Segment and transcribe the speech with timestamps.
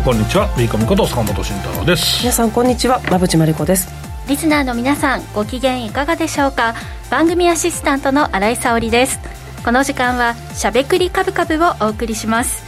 [0.00, 0.48] んこんにちは。
[0.56, 2.20] ビーコミこと坂本慎太郎です。
[2.22, 3.00] 皆さんこんにちは。
[3.08, 3.88] 馬淵真理子です。
[4.28, 6.74] リスナーの皆さんご機嫌いかがでしょうか？
[7.10, 9.20] 番組アシスタントの新井沙織です。
[9.62, 12.64] この時間はしゃべくりカブカブをお送りします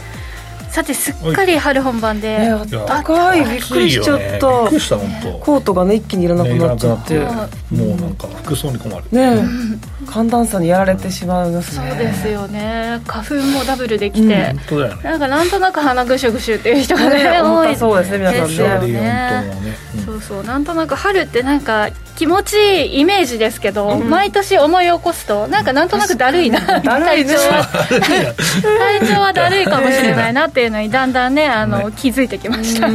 [0.73, 3.45] さてすっかり春本番で、ね、あったかい。
[3.45, 5.37] びっくりしちゃった、びっくりした本当。
[5.37, 7.25] コートがね一気にいらなくなっちゃって、ね、
[7.71, 9.03] もうなんか服装に困る。
[9.11, 11.89] ね、うん寒暖差にやられてしまいますね。
[11.89, 13.01] そうですよね。
[13.05, 15.03] 花粉もダブルできて、うん、本当だよね。
[15.03, 18.45] なんかなんとなく鼻ぐしゅぐしゅっていう人がねね多いそうですね皆さ
[18.81, 19.43] んねね、
[19.95, 27.67] うん、そうそうなんとなく春ってなんか気持ちいいイメージですけど、うん、毎年思い起こすとなんかなんとなくだるいな 体調は。
[28.99, 32.87] 体調はだるいかもしれないなっていうのにだんだんねあの、ね、気づいてきました。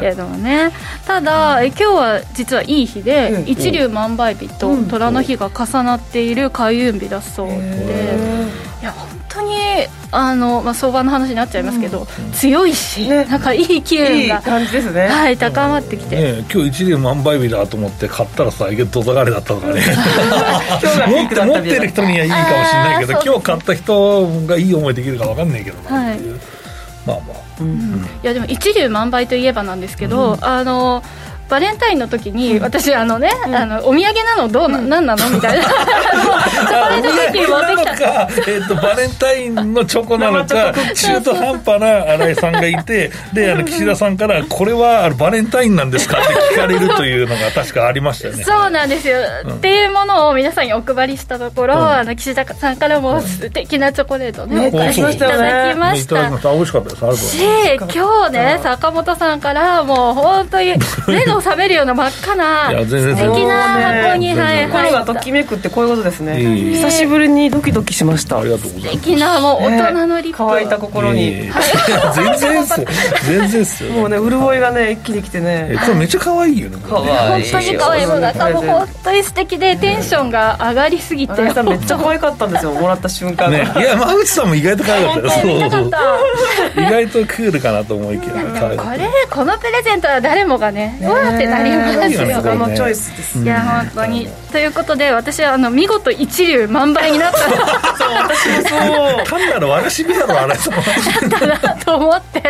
[0.00, 0.72] けれどもね。
[1.06, 7.54] ただ今日は実はいい日で、一粒万倍日と虎の日が重なっている開運日だそうで、
[8.80, 9.54] いや本当に
[10.12, 19.80] あの、まあ、相場の話になっちゃいますけど、うん、強いし、ね、なんかいい機運が感じですね、はい、高まってきて、ね、今日一粒万倍日だと思って買ったらさ意外とざがれだったとかね
[21.08, 26.20] 持って持ってる人にはいいかもしれないけど今日買った人がいい思いできるか分かんないけどな、はい、
[27.06, 31.02] まあまあ、うん、いやでも一粒万倍といえばなんですけど、あの
[31.48, 35.64] バレンタインの時に、私あのね、あのお土産なのどうな、ん、何なのみたいな。
[35.64, 38.04] チョコレートクッキー持ってきた
[38.50, 48.44] えーと、バレンタインのチョコなのか中途半端な新井さんがいてであの岸田さんからこれはバレンタインなんですかって聞かれるというのが確かありましたよね。
[48.44, 57.04] そうなんですよ、うん、っていうものを皆さんにお配りしたところ、うん、あの岸田さんからも素敵なチョコレートね、うん、お返しいただきました、ね、美味しかったです。
[57.04, 57.36] ありがとうございます。
[57.36, 60.74] し今日ね坂本さんからもう本当に
[61.08, 63.62] 目の覚めるような真っ赤な素敵な
[64.04, 68.40] 箱に、はい、心がときめくってこういうことですね、久しぶりにドキドキしました。
[68.40, 69.04] ありがとうございます。
[69.04, 70.68] 素敵なもう大人のリップ、乾い。
[70.68, 71.50] た心に、
[72.14, 72.86] 全然っすよ。
[73.26, 73.90] 全然っすよ。
[73.92, 75.76] もうね潤いがね一気にきてね。
[75.84, 76.76] これめっちゃ可愛いよね。
[76.88, 81.42] 可愛い本当に可愛いもう中も本当に素敵でテンションが上がりすぎて。
[81.42, 85.30] めっちゃ可愛かったんですよもらった瞬間、ね、いや馬口さんも意外と可愛かったよ。
[85.30, 88.34] そう意外とクールかなと思いきや。
[88.34, 88.76] これ
[89.30, 92.42] このプレゼントは誰もがねうわってなりますよ。
[92.42, 94.28] このチョイスですいや本当に。
[94.52, 97.38] ということで私はあの見事一流万倍になった。
[97.98, 99.24] そう私もそう。
[99.26, 100.54] 単なるわらしびだろあれ。
[100.54, 102.42] そうだなと思って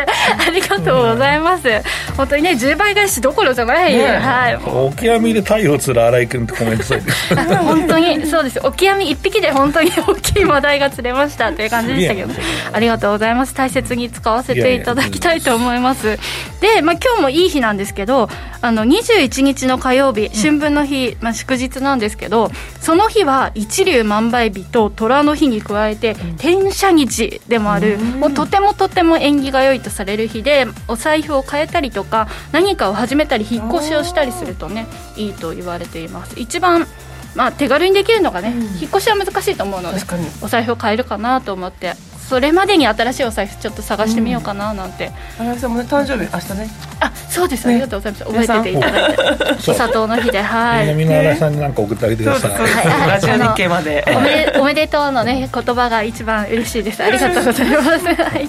[0.47, 1.69] ありがとうございます、
[2.17, 4.59] 本当にね10倍返しどころじゃない、ね、はい。
[4.67, 7.11] オキアミで太陽釣る新井君ってコメントされて
[7.57, 8.61] 本当にそうです。
[8.63, 12.35] オキアミ1匹で本当に大きいマダイが釣れましたっていう感じでしたけど。
[12.73, 13.55] ありがとうございます。
[13.55, 16.19] 大切に使わせていただきたいと思います。
[16.61, 18.29] で、まあ、今日もいい日なんですけど
[18.65, 34.87] あの21日の火曜日春分の日、まあ、祝日なんですけどその日は一粒万倍日と虎の日に加えて天赦日でもある、もうとてもとても縁起が良いとされる日でお財布を変えたりとか何かを始めたり引っ越しをしたりするとね
[35.17, 36.41] いいと言われています。
[36.41, 36.87] 一番
[37.35, 40.01] まあ、手軽にできるのがね、うん、引っ越しは難しいと思うので
[40.41, 41.95] お財布を変えるかなと思って
[42.29, 46.71] それまでに新しいお財布ちょっと探してみようかななんて、うん、さんもね誕生日明日ね
[47.01, 48.25] あそうです、ね、ありがとうございます。
[48.25, 49.71] 覚えてていただいて。
[49.71, 50.95] お砂糖の日ではい。
[50.95, 54.05] みんな新井さんに何か送ってあげてください、はい、ラジオ日経まで。
[54.09, 57.03] おめおめでとうのね言葉が一番嬉しいです。
[57.03, 58.07] ありがとうございます。
[58.07, 58.49] はい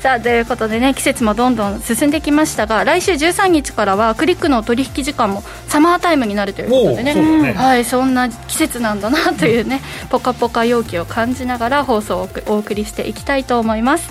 [0.00, 14.10] さあということでね季節もどんどん進んできましたが来週13日からはクリックの取引時間もサマータイムになるということでね、ね、はいそんな季節なんだなというねポカポカ陽気を感じながら放送をお送りしていきたいと思います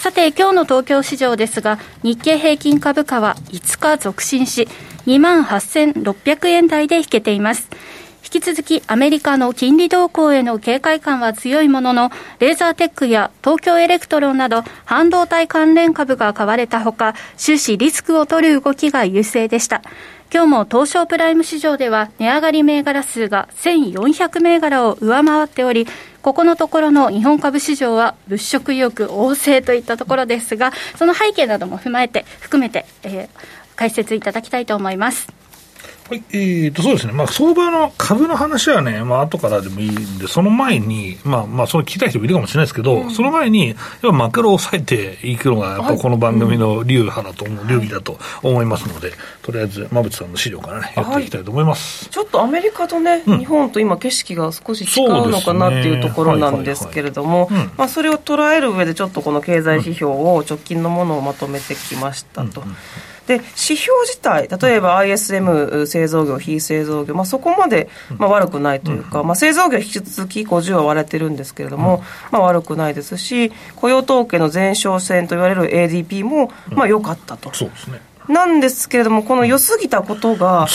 [0.00, 4.66] さて、今日の東京市場ですが、日経平均株価は5日続伸し、
[5.04, 7.68] 28,600円台で引けています。
[8.24, 19.82] 引き続きアメリカの金利動向への警戒感は強いものの、レーザーテックや東京エレクトロンなど半導体関連株が買われたほか、終始リスクを取る動きが優勢でした。
[20.32, 25.88] 今日も東証プライム市場では値上がり銘柄数が1400銘柄を上回っており、
[26.22, 33.28] ここのところの日本株市場は物色意欲旺盛といったところですが、その背景なども踏まえて、含めて、えー、
[33.74, 35.39] 解説いただきたいと思います。
[36.10, 37.12] はい、えー、と、そうですね。
[37.12, 49.12] まあ、相場の株の話はね、まあ、後からでもいいんで、その前に、まあ、まあ、それ聞きたい人もいるかもしれないですけど、うん、その前に、やっぱマクロを抑えていくのが、やっぱこの番組の流派だと思う、流儀だと思いますので、
[49.42, 52.06] とりあえず、馬淵さんの資料からね、やっていきたいと思います。
[52.06, 62.62] はい、ちょっとアメリカとね、うん、日本と今景色が少し違うのかなっていうところなんですけれども、まあ、それを捉える上で、ちょっとこの経済指標を直近のものをまとめてきましたと。
[62.62, 62.76] うんうん
[63.30, 67.88] で指標自体、例えば ISM 製造業、非製造業、まあ、そこまで、
[68.18, 77.54] まあ、悪くないというか、まあ、製造業引き続き50は割れてるんですけれども、まあ、悪くないですし、雇用統計の前哨戦と言われる ADP も、まあ、良かったと。
[77.54, 80.66] そうですねなんですけれども、この良すぎたことが、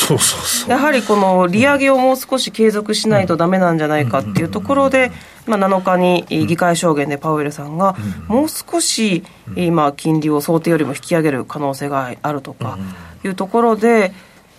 [0.68, 5.12] やはりこの利上げをもう少し継続しないとだめなんじゃないかっていうところで、
[5.48, 7.96] まあ、7日に議会証言でパウエルさんが、
[8.28, 9.24] もう少し
[9.56, 12.78] 今、金利を想定よりも引き上げる可能性があるとか
[13.24, 14.12] いうところで、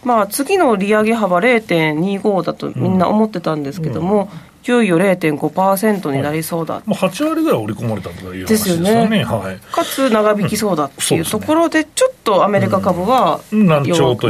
[0.05, 4.31] まあ、次の利上げ幅0.25だとみんな思ってたんですけども、
[4.67, 14.27] 給与0.5%になりそうだ、はい、もう8割ぐらい織り込まれたという話ですよね、ねはい、かつ長引きそうだっていうところで、ちょっとアメリカ株は、う難聴と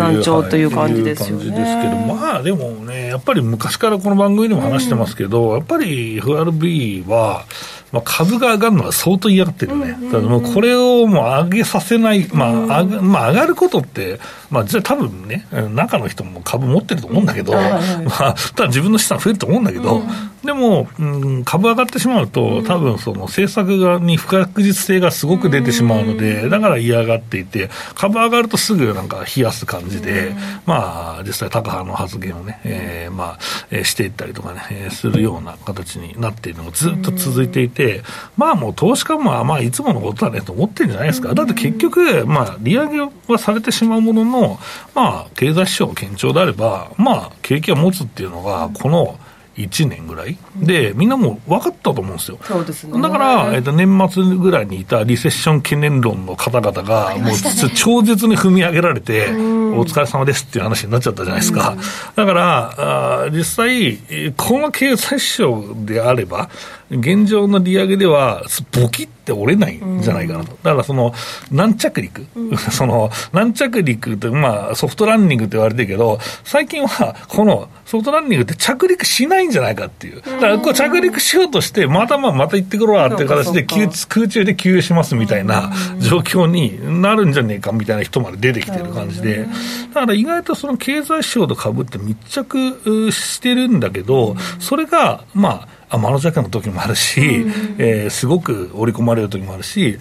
[0.59, 1.45] いう感じですよね。
[1.45, 7.47] ですけど、まあでもね、やっぱり昔からこの番組でも話してますけど、うん、やっぱり FRB は、
[7.97, 14.21] まあ、株が上がるのは相当嫌がってるよね、だもうこれをもう上げさせない、まあ上がまあ、上がることって、
[14.51, 17.79] まあ、多分ね、中の人も株持ってると思うんだけど、ま
[18.19, 20.03] あ、ただ自分の資産増えると思うんだけど、
[20.47, 30.35] でも、うん、株上がってしまうと、多分その政策がに不確実性がすごく出てしまうので、だから嫌がっていて、株上がるとすぐなんか冷やす感じで、
[30.65, 33.39] まあ、実際、高派の発言をね、えー、まあ、
[33.71, 38.03] えー、していったりとかね、するような形になっているのがずっと続いていて、
[38.37, 41.35] まあもう投資家も、まあ、いつものことだねと思ってるんじゃないですか。
[41.35, 44.59] だって結局、まあ、利上げはされてしまうものの、
[44.95, 49.19] まあ、経済指標堅調であれば、まあ、景気は持つっていうのが、この、
[49.57, 50.37] 1年ぐらい？
[50.57, 52.39] で、みんなもう分かったと思うんですよ。
[52.43, 53.01] そうですね。
[53.01, 57.37] だから、えっ、ー、と、年末ぐらいにいたリセッション懸念論の方々が、もう、
[57.75, 61.77] 超絶に踏み上げられて、お疲れ様ですっていう話になっちゃったじゃないですか。
[62.15, 63.99] だから、あ実際、
[64.37, 66.49] この経済指標であれば、
[66.91, 70.53] 現状の利上げでは、ボキって折れないんじゃないかなと。
[70.63, 71.13] だからその、
[71.51, 72.27] 軟着陸、
[72.71, 80.23] その、軟着陸って、まあ、ソフトランニングって言われてるけど、最近は、このソフトランニングって着陸しないんじゃないかっていう。
[80.23, 89.47] だからこう着陸しようとして、またまあまた行ってくるわっていう形で空中で給油しますみたいな状況になるんじゃねえかみたいな人まで出てきてる感じで、
[89.93, 99.99] だから意外とその経済指標と株って密着してるんだけど、それが、まあ、天の弱の時もあるし、うん、えー、すごく織り込まれる時もあるし、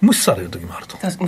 [0.00, 0.96] 無視される時もあると。
[0.96, 1.18] 確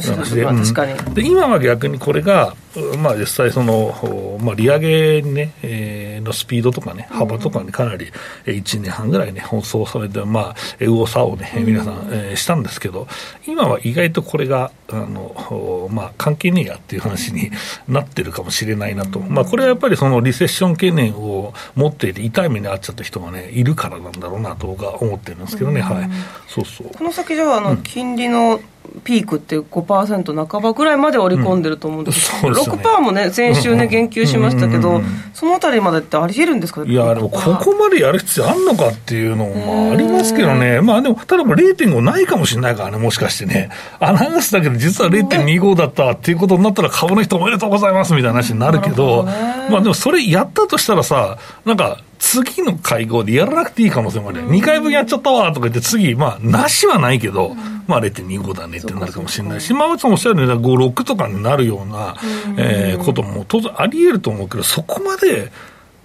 [0.75, 1.15] かに。
[1.15, 2.55] で、今は逆にこれが、
[2.99, 8.11] まあ、実際その、まあ、利上げ、ねえー、のスピードとかね、幅とかにかなり
[8.47, 13.07] 1年半ぐらいね、放送されて、まあ、右往左往ね、皆さん、えー、したんですけど、
[13.47, 17.51] 今は意外とこれが、あの、まあ、関係ねえやっていう話に
[17.89, 19.21] なってるかもしれないなと。
[19.21, 26.11] まあ、これはやっぱりそのリセッション懸念を持っていて、痛い目に遭っちゃった人がね、いるからなんだろうなと僕は思ってるんですけどね、はい。
[26.49, 26.89] そうそう。
[26.97, 28.61] この先じゃあ、あの、金利の、
[29.05, 35.01] ピークって5%半ばぐらいまで織り込んでると思うんですけど、うん、6%もね、先週ね、言及しましたけど、
[35.33, 36.85] そのあたりまでってありえるんですか？
[36.85, 49.25] いや、でもここまでやる必要あんのかっていうのもありますけどね、まあでも、ただ0.5ないかもしれないからね、もしかしてね、アナウンスだけど、実は0.25だったっていうことになったら、株の人おめでとうございますみたいな話になるけど、
[49.71, 51.99] まあでもそれやったとしたらさ、なんか、
[52.33, 54.49] 次の会合でやらなくていい可能性もある。
[54.49, 57.55] 2回分やっちゃったわとか言って、次、まあ、なしはないけど、
[57.87, 62.17] まあ、0.25だねってなるかもしれないし、まあ、さんおっしゃるように、5、6とかになるような、
[62.57, 65.53] えー、ことも当然あり得ると思うけど、そこまで、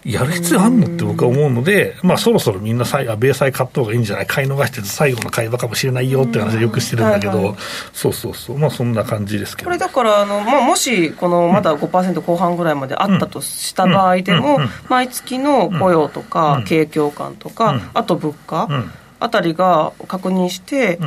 [0.08, 4.26] やる必要あんのって僕は思うので、まあ、そろそろみんなさい、米債買った方がいいんじゃない？
[4.26, 7.56] 買い逃してて最後の買い場かもしれないよって話はよくしてるんだけど、はいはい、
[7.92, 9.68] そうそうそう、まあ、そんな感じですけど。
[9.68, 18.70] これだからあの、まあ、もし、このまだ5%後半ぐらいまであったとした場合でも、毎月の雇用とか、景況感とか、あと物価、
[19.20, 21.00] あたりが確認して、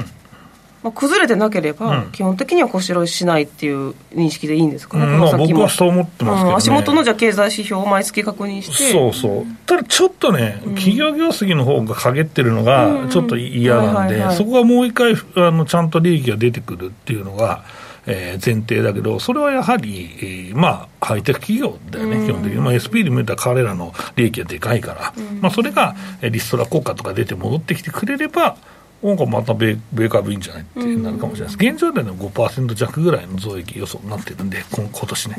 [0.83, 6.51] まあ、崩れてなければ、基本的には腰拾いしないっていう認識でいいんですかね、うん、まあ、僕はそう思ってますけど、ね。
[6.51, 8.93] うん、足元のじゃ経済指標を毎月確認して。
[8.93, 9.47] そうそう。
[9.67, 17.63] ただちょっとね、企業業績の方が陰ってるのがちょっと嫌なんで、そこはもう一回あのちゃんと利益が出てくるっていうのが
[18.07, 22.59] えー、前提だけど、それはやはり、えー、まあ、ハイテク企業だよね、基本的に。
[22.59, 28.57] まあ、SP で見たら彼らの利益がでかいから、まあ、それがリストラ効果とか出て戻ってきてくれれば、
[29.03, 35.37] なんかまた米米株いいんじゃないってなるかもしれないです、現状での5%弱ぐらいの増益予想になってるんで、今今年ね、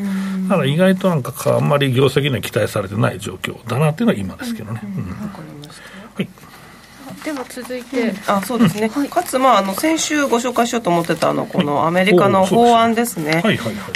[0.50, 4.82] だから意外となんかあんまり業績には期待されてない状況だなっていうのは今ですけどね。
[4.84, 5.27] うんは
[5.98, 6.00] い
[7.23, 13.43] では続いて、うん、あそうですね、はい、かつ、まあ、あの先週ご紹介しようと思ってたあのこのアメリカの法案ですね、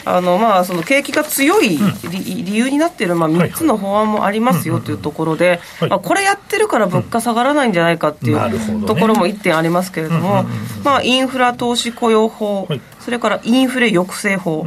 [0.05, 1.77] あのまあ、その景気が強い
[2.09, 10.43] 理由になっている、まあ、3つの法案もありますよというところで、まあ、これやってるから物価下がらないんじゃないかっていうところも1点ありますけれども、
[10.83, 12.67] まあ、インフラ投資雇用法、
[12.99, 14.65] それからインフレ抑制法、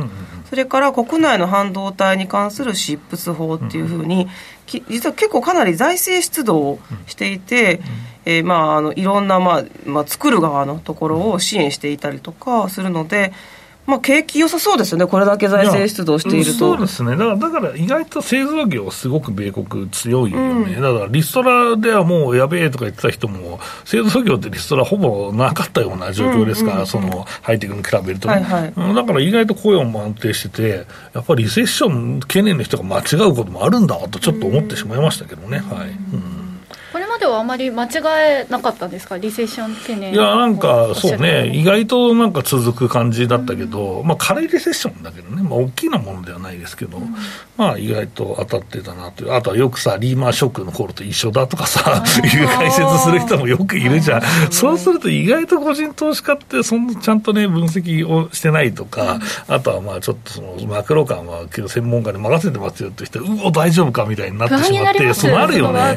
[0.50, 4.28] それから国内の半導体に関する疾物法っていうふうに、
[4.88, 7.80] 実は結構かなり財政出動をしていて、
[8.28, 13.32] えー、まあ、あのいろんな、まあまあ、作る側のところを支援していたりとかするので、
[13.87, 16.58] まあ、景気良さそうですよね、これだけ財政出動していると。
[16.58, 35.61] そうですね、だからだから意外と製造業、すごく米国強いよね、うん、だからリストラではもうやべえとか言ってた人も、製造業ってリストラほぼなかったような状況ですから、そのハイテクに比べるとね、はいはい、だから意外と雇用も安定してて、やっぱりリセッション懸念の人が間違うこともあるんだと、ちょっと思ってしまいましたけどね。
[35.61, 36.48] はい、うん
[37.18, 37.88] まではあまり間違
[38.44, 47.14] えなかったんですか、リセッション懸念いや、なんかそうね、意外となんか続く感じだったけど、うん、まあ、軽いリセッションだけどね、まあ、大きなものではないですけど、うん、
[47.56, 54.22] まあ、意外と当たってたなという、あとはよくさ、リーマンショックの頃と一緒だとかさ、いう解説する人もよくいるじゃん、
[54.52, 59.14] そうすると意外と個人投資家って、そんなちゃんとね、分析をしてないとか、
[59.48, 65.80] うん、あとはまあちょっとそのマクロ感は、けど専門家に任せてますよって人、うお、大丈夫かみたいになってしまって、そうなるよね。
[65.80, 65.96] はい、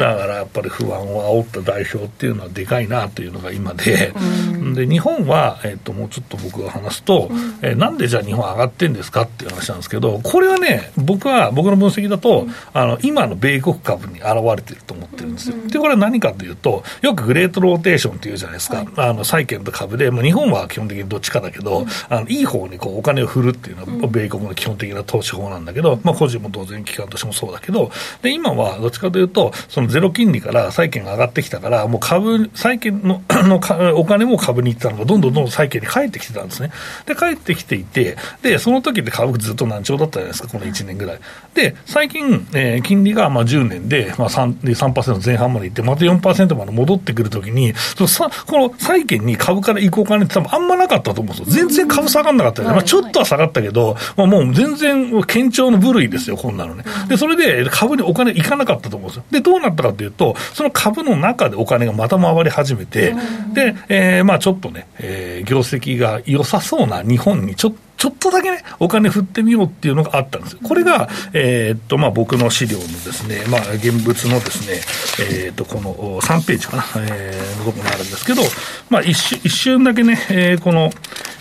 [0.00, 4.12] だからやっぱり不安を煽った代表っていうのはでかいなというのが今で、
[4.74, 7.28] で日本は、えー、ともうちょっと僕が話すと、
[7.62, 15.56] えー、なんでじゃあ日本上がってんですかっていう話なんですけど、これはね、僕は、僕の分析だと、あの今の米国株に現れてると思ってるんですよ。
[15.68, 27.90] で、これは何かというと、よくグレートローテーションっていうじゃないですか、あの債券と株で、まあ、日本は基本的にどっちかだけど、あのいい方にこうお金を振るっていうのは、米国の基本的な投資法なんだけど、まあ、個人も当然機関としてもそうだけど、
[28.22, 33.60] で今はどっちかというと、そのゼロ金利から債券が上がってきたから、もう株、債券の の
[33.98, 36.70] お金も株に行ったのが、どんどんどんどん債券に返ってきてたんですね。
[37.04, 41.20] で、返ってきていて、で、その時って株ずっと難聴だったじゃないですか、この1年ぐらい。
[41.52, 51.66] で、最近、えー、金利がまあ10年で、まあ3、3%前半までいって、また4%まで戻ってくるときに、そのさこの債券に株から行こうかねって多分あんまなかったと思うんですよ。
[51.66, 52.74] 全然株下がんなかったよね。
[52.74, 56.84] まあ、ちょっとは下がったけど、まあ、もう全然堅調の部類ですよ、こんなのね。
[57.08, 59.24] で、それで株にお金いかなかったと思うんですよ。
[59.30, 63.14] で、どうなったかというと、その株の中でお金がまた回り始めて、
[63.52, 78.42] で、えー、まあちょっとね、えー、業績が良さそうな日本にちょっとちょっとだけね、お金振ってみようっていうのがあったんですこれが、えー、っと、まあ、僕の資料のですね、まあ、現物のですね、えー、っと、この3ページかな、えー、のところにあるんですけど、
[78.88, 80.92] まあ、一瞬、一瞬だけね、えー、この、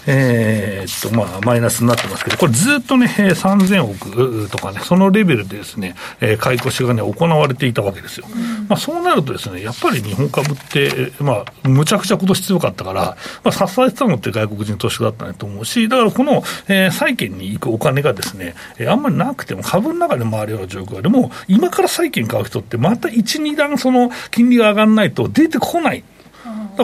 [0.07, 8.25] えー、っと、まあ、マイナスになってますけど、これずっとね、3000億とかね、そのレベルでですね、えー、買い越しがね、行われていたわけですよ。
[8.69, 26.03] まあ、そうなるとですね、やっぱり日本株って、まあ、むちゃくちゃ今年強かったから、まあ、支えてたのって外国人投資家だったねと思うし、だからこの、えー、債券に行くお金がですね、えー、あんまりなくても、株の中で回るような状況でも、今から債券買う人って、また1、2段その金利が上がらないと出てこない。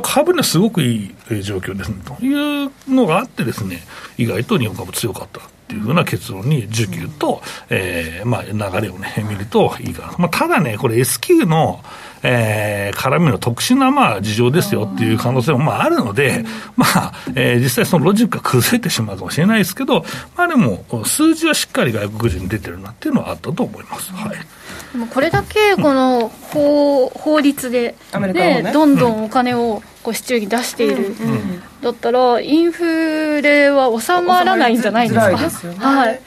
[0.01, 3.83] 株にすごくいい状況ですねというのがあってですね、
[4.17, 5.41] 意外と日本株強かった。
[5.63, 10.15] っていうふうな結論に、需給と、えーまあ、流れをね、見るといいかな。
[10.17, 11.81] まあ、ただね、これ S q の、
[12.21, 16.45] えー、絡みの特殊な、まあ、事情ですよっていう可能性も、まあ、あるので、
[16.75, 24.11] まあ、えー、実際そのロジックが崩れてしまうかもしれないですけど、まあでも、数字はしっかり外国人に出てるなっていうのはあったと思います。
[24.13, 24.37] はい。
[24.93, 27.95] でもこれだけこの法法律で、
[28.33, 31.15] ね、ね、どんどんお金をこう市中に出している、
[31.81, 35.37] だったらインフレは収まらないんじゃないですか？
[35.79, 36.21] はい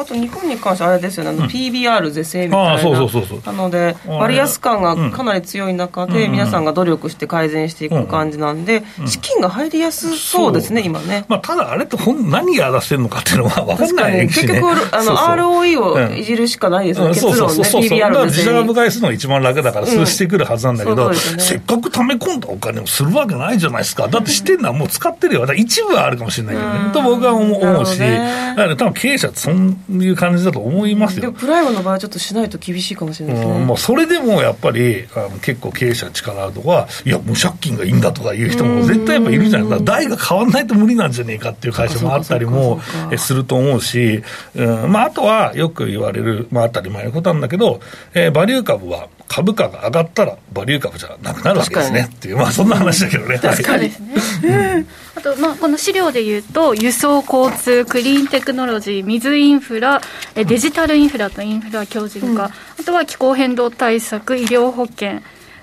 [0.00, 3.40] あと日本に関してあれですよね、あの PBR 是正みたいな、あそうそうそうそう。
[3.44, 11.24] なので、割安感がかなり強い中で、皆さんが努力して改善していく感じなんで、資金が入りやすそうですね、今ね。
[11.28, 18.26] まあ、ただ、あれって本何が出してるのかっていうのは分 かんない、ね、結局あの、ROE をいじるしかないですよね、結論ね、PBR で。
[18.26, 28.06] 自社株買いするのが一番楽だから、数してくるはずなんだけど、せっかく溜め込んだお金をするわけないじゃないですか、だってしてんのはもう使ってるよ、一部はあるかもしれないけどね、と僕は思うし、だ
[28.54, 31.22] から多分経営者そんいう感じだと思いますよ。
[31.22, 33.64] でもプライムの場合はちょっとしないと厳しいかもしれないですね。
[33.64, 39.84] まあ、それでもやっぱりあの結構経営者力あるとか、いや、無借金がいいんだとかいう人も絶対やっぱいるじゃないですか。
[39.84, 42.80] 代が変わらないと無理なんじゃねえかっていう会社もあったりも
[43.16, 44.22] すると思うし、
[44.54, 47.80] うんまあ、あとはよく言われる、まあ、当たり前のことなんだけど、
[48.14, 52.08] えー、バリュー株は株価が上がったら、バリュー株じゃなくなるわけですね。
[52.12, 53.38] っていう、まあ、そんな話だけどね。
[53.38, 54.00] 確かです
[54.42, 54.86] ね。
[55.16, 60.00] あと、まあ、この資料でいうと、輸送、交通、クリーンテクノロジー、水インフラ、
[60.34, 62.52] デジタルインフラとインフラ強靭化、うん、あ
[62.84, 65.20] とは気候変動対策、医療保険、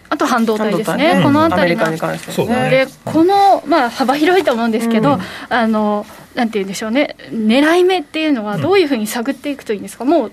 [0.10, 1.98] あと半導体ですね、この辺りが、ね、
[2.70, 6.06] でこの、まあ、幅広いと思うんですけど、うん、あの
[6.36, 10.32] なんて言うんでしょうね、狙い目っていうのは、どういうふうに探っていくといいんですか、もう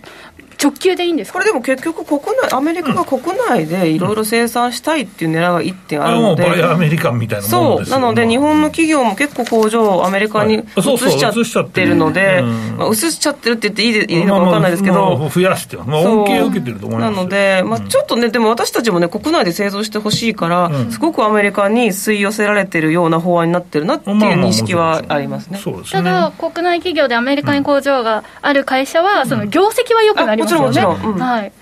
[0.62, 7.88] 直球でいいんですこれでも結局国内アメリカが国内でいろいろ生産したいっていう狙いが1点あるので、うん、アメリカみたいなそう。
[7.88, 12.42] なので日本の企業も結構工場をアメリカに移しちゃってるので、
[12.76, 25.58] まあ、移しちゃってるって言っていいでいいのか分かんないですけど、まあ、増やしてまあ、恩恵を受けてると思いますなので、まあ、ちょっとねでも私たちもね国内で製造してほしいから、すごくアメリカに吸い寄せられてるような法案になってるなっていう認識はありますね,、
[25.90, 31.52] ただ国内企業でアメリカに工場がある会社は、その業績はよくなりますよね、もちろんもちろん、はい。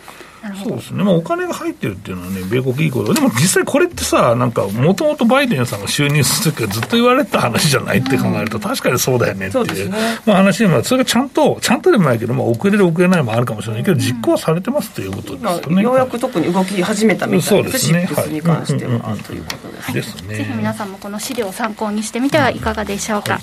[0.64, 19.82] そうですね、まあ、お金が入ってるっていうのはね、米国いいことでも実際これってさ、なんか、もともとバイデンさんが就任するときはずっと言われた話じゃないって考えると、確かにそうだよねっていう、ね、まあ、話でも、それがちゃんと、ちゃんとでもないけど、まあ、遅れる遅れないもあるかもしれないけど、実行されてますということですよね、ようやく特に動き始めたみたいです、ね、シックスに関しては、ということで。
[19.82, 20.36] す、ですね。
[20.36, 23.34] ぜひ皆さんもこの資料を参考にしてみてはいかがでしょうか。
[23.34, 23.42] はい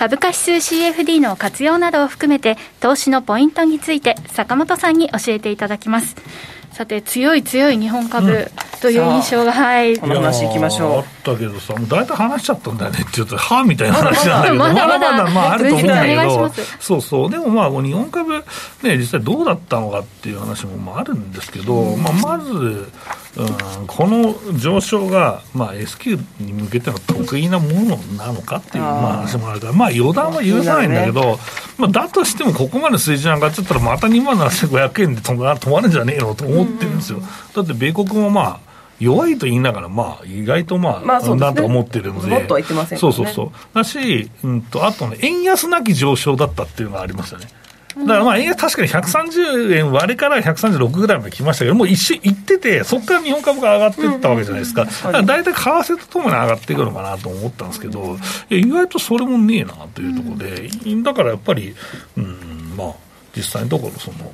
[0.00, 6.16] 株価指数 CFD の活用などを含めて投資のポイントについて坂本さんに教えていただきます。
[6.72, 9.98] さて強い強い日本株という印象が、うん、はい。
[9.98, 11.04] この話いきましょう。
[11.19, 16.48] あったけどさもう大体話しちゃったんだよねって言うとはあみたいな話なんだけどまだまだまああると思うんだけど
[16.80, 17.30] そうそう。
[17.30, 18.32] でもまあ日本株
[18.82, 22.90] ね実際どうだったのかっていう話もまああるんですけど、まあ、まず
[23.36, 31.36] うん、この上昇が、まあ、S q に向けての得意なものなのかっていうまあ話もあるから、まあ、予断は許さないんだけど、ね、
[31.78, 37.20] まあ、だとしてもここまで水準上がっちゃったら、また2万7500円で止ま止まるんじゃねえのと思ってるんですよ。
[37.54, 38.69] だって米国もまあ
[39.00, 43.50] 弱いと言いながら、まあ、意外とまあ、まあね、なんとか思ってるので、もっとは言ってません、ね、そうそうそう。
[43.74, 47.48] だし、うんと、あとね、円安なき上昇だったっていうのがありましたね。
[47.96, 54.84] だからまあ、円安確かに130円割れから136ぐらいまで来ましたけど、もう一瞬行ってて、そこから日本株が上がっていったわけじゃないですか。
[54.84, 58.16] だから大体為替とともに上がっていくのかなと思ったんですけど、
[58.48, 60.68] 意外とそれもねえなというところで、
[61.02, 61.74] だからやっぱり、
[62.16, 62.94] うん、まあ、
[63.36, 64.30] 実際のところ、その、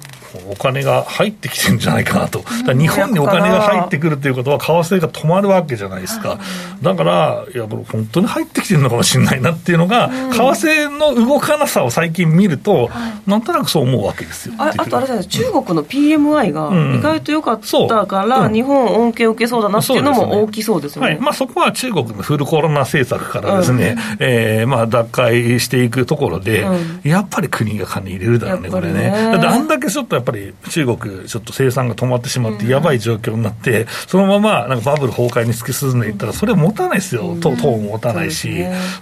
[0.50, 2.44] お金が入ってきてるんじゃないかなと、
[2.74, 6.38] 日本にお金が入ってくるということは、為替が止まるわけじゃないですか、
[6.82, 12.90] だから、いや、本当に入ってきてるのかもしれないなっていうのが、為替の動かなさを最近見ると、
[13.26, 14.54] なんとなくそう思うわけですよ。
[14.58, 21.08] ああとあれじゃない中国の PMI が意外と良かったから、日本、恩恵を受けそうだなっていうのも大きそうですよね。
[21.08, 21.20] はい。
[21.20, 29.10] まあ、そこは中国のフルコロナ政策からですね、うん、えー、まあ、脱会していくところで、うん、やっぱり国が金入れるだろうね、これね。
[29.10, 38.50] だってあんだけちょっとぱり中国、ちょっと生産が止まってしまって、やばい状況になって、そのままなんかバブル崩壊に突き進んでいったら、それ持たないですよ、党も持たないし、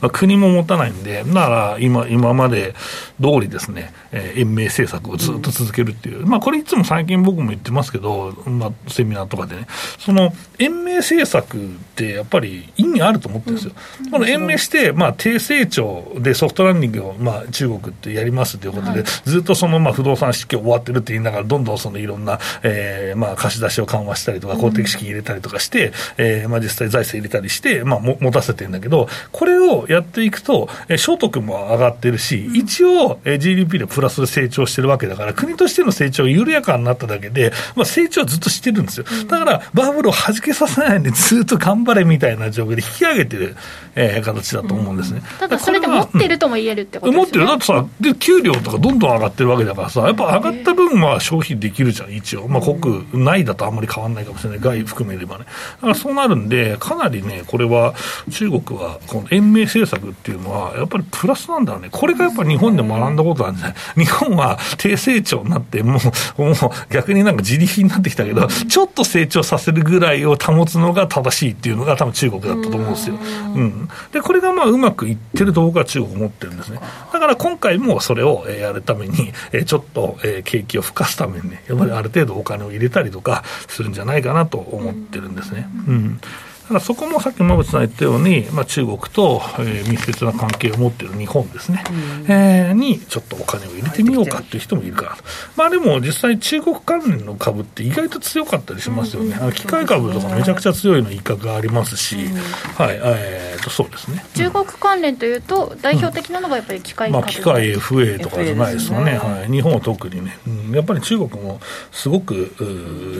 [0.00, 2.74] まあ、国も持たないんで、だから今今まで
[3.20, 9.66] 通りですね、えー、延命政策をずっと続けるっていう、まあ、これ、いつも最近僕も言ってますけど、まあ、セミナーとかでね、
[9.98, 13.74] その延命政策ってやっぱり意味あると思ってるんですよ。
[14.10, 39.06] この延命して、まあ、低成長でソフトランディングを、まあ、中国ってやりますということで、ずっとその、まあ、不動産市況終わってるって言いながら、どんどんそのいろんな、えーまあ、貸し出しを緩和したりとか、公的資金入れたりとかして、うん、えー、まあ、実際財政入れたりして、まあ、も持たせてるんだけど、これをやっていくと、えー、所得も上がってるし、一応、えー、GDP でプラスで成長してるわけだから、国としての成長が緩やかになっただけで、まあ、成長はずっとしてるんですよ。
[39.28, 43.56] だから、バブルを弾けさせないで、ずっと頑張れみたいな状況で引き上げてる、
[43.94, 45.20] えー、形だと思うんですね。
[45.22, 47.24] うん、ただ、それで持ってるとも言えるってことですね。
[47.24, 47.46] 持ってる。
[47.46, 55.44] だってさ、で、給料とかどんどん上がってるわけだからさ、やっぱ上がった分本は消費できるじゃん、一応、まあ、国内だとあんまり変わらないかもしれない、外含めればね、
[55.76, 57.94] だからそうなるんで、かなりね、これは
[58.30, 65.98] 中国は、この延命政策っていうのは、やっぱりプラスなんだろうね、これがやっぱり日本で学んだことなんじゃない、日本は低成長になって、も
[66.38, 66.54] う、もう
[66.92, 73.18] 逆になんか自力になってきたけど、ちょっと成長させるぐらいを保つのが正しいっていうのが、多分中国だったと思うんですよ。
[73.54, 76.78] うん、でこれがまあうまくいってると僕は中国思ってるんですね。
[77.12, 79.32] だから今回もそれをやるために、
[79.66, 85.68] ちょっと景気をふかすためにね、やっぱりある程度お金を入れたりとかするんじゃないかなと思ってるんですね。
[85.88, 86.28] うんだ
[86.68, 95.16] からそこもさっき馬渕さん言ったように、まあ、中国と、えー、密接な関係を持っている日本ですね、うん、えー、にちょっとお金を入れてみようかっていう人もいるから。
[95.16, 95.24] と、
[95.56, 103.00] まあ、でも実際、中国関連の株って意外と強かったりしますよね、うん、機械株とかめちゃくちゃ強いの一角がありますし、うん、はい。
[103.02, 104.24] えー、とそうですね。
[104.34, 112.54] 中国関連というと、代表的なのがやっぱり機械株、まあ、機械 FA とかじゃないですよね、ねはい、日本は特にね、うん、やっぱり中国もすごく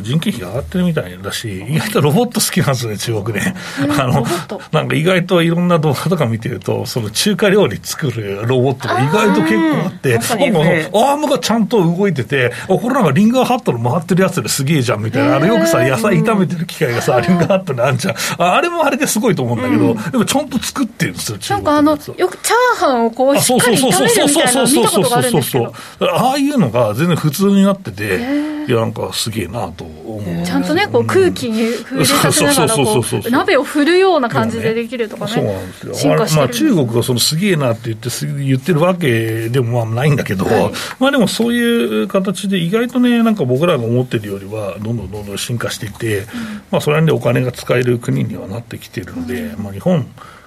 [0.02, 3.54] 人件費が上がってるみたいだし、意外とロボット好きなんですよね、中国で。
[3.98, 4.24] あの、
[4.72, 18.14] なんか意外といろんな動画とか見てると、その中華料理作るロボットが意外と結構あって、アームがちゃんと動いてて、これなんかリンガーハットの回ってるやつですげえじゃんみたいな、あれよくさ、野菜炒めてる機械がさ、リンガーハットにあんじゃん。
[18.38, 25.74] あれもあれですごいと思うんだけど、でもちゃんと作ってるんですよ、なんかあの、よくチャーハンをこう、しっかり炒めるみたいな見たことがあるんですけど。
[26.00, 28.20] ああいうのが全然普通になってて、
[28.66, 30.46] いや、なんかすげえなと思う。
[30.46, 35.32] ちゃんとね、こう空気に触れさせながら、こう、鍋を振るような感じでできるとかね。
[35.32, 35.94] そうなんですよ。
[35.94, 38.08] 進化してまあ、中国がそのすげえなって言って
[38.44, 46.26] 言ってるわけでもまあないんだけど、はい、まあでもそういう形で意外とね、なんか僕らが思ってるよりは、どんどんどんどん進化していって、うん、
[46.70, 50.06] まあそれでお金が使える国にはなってきているので、うん、まあ日本、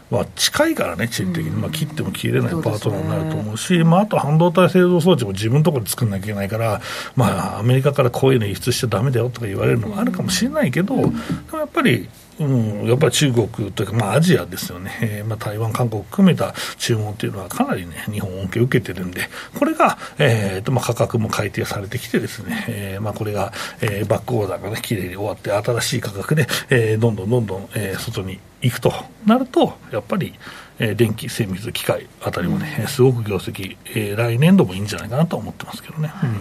[0.09, 6.81] は近いからね、地理的に、まあ、切っても切れないパートナーになると思うし、うね、まあ、あと半導体製造装置も自分のところで作んなきゃいけないから、
[7.15, 11.13] まあ、アメリカからこういうの輸出しちゃだめだよとか言われるのもあるかもしれないけど、でも
[11.59, 12.07] やっぱり、
[12.39, 19.21] うん、やっぱり中国というか、まあ、アジアですよね、えーまあ、台湾、韓国含めた注文というのは、かなりね、日本、恩恵を受けてるんで、
[19.57, 28.93] これが、えーとまあ、価格も改定されてきて、ですね、えーまあ、これが、えー、バックオーダーがね、きれいに終わって、新しい価格で、えー、どんどんどんどん、えー、外に行くと
[29.25, 30.33] なると、やっぱり、
[30.79, 36.11] えー、電気、精密機械あたりもね、すごく業績、えー、来年度もいいんじゃないかなと思ってますけどね。
[36.23, 36.31] うん。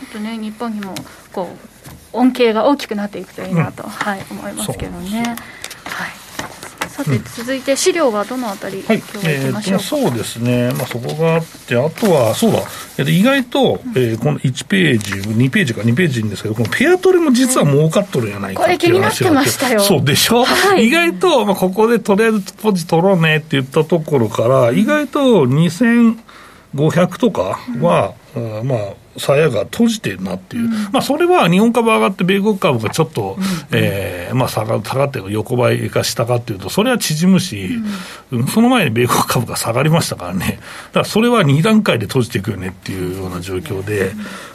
[0.00, 0.94] ちょっとね、日本にも
[1.32, 5.36] こう恩恵が大きくなっていくといいなと、うん、はい、思いますけどね。
[5.84, 6.22] はい。
[6.92, 12.58] さて、続いて資料はどのあたり、はい、そうですね、まあ、そこがあって、あとは、そうだ、
[12.98, 28.21] えー、意外と、えー、この1ページ、2ページか2ページですけど、このペアトレも実は儲かっとるんやないかっていう話があって、うん、そうでしょ、はい、意外と、まあ、ここでとりあえずポジ取ろうねって言ったところから、意外と2500とかは、うん、
[28.64, 37.78] まあ、鞘が閉じてるなっていう、うん、まあ、それは日本株上がって、米国株がちょっと、うん、えー、まあ、下が下がって横ばいか下かっていうと、それは縮むし、
[38.30, 44.12] うん、その前に米国株が下がりましたからね、だからそれは2段階で閉じていくよねっていうような状況で、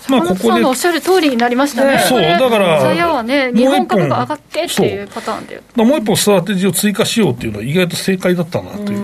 [0.10, 0.66] まあ、ここで。
[0.66, 5.62] おっしゃる通りになりましたね、そう、だから、鞘はね、日本株が上がってっていうパターンで。
[5.76, 9.00] もう一本ストラテジーを追加しようっていうのは、意外と正解だったなという。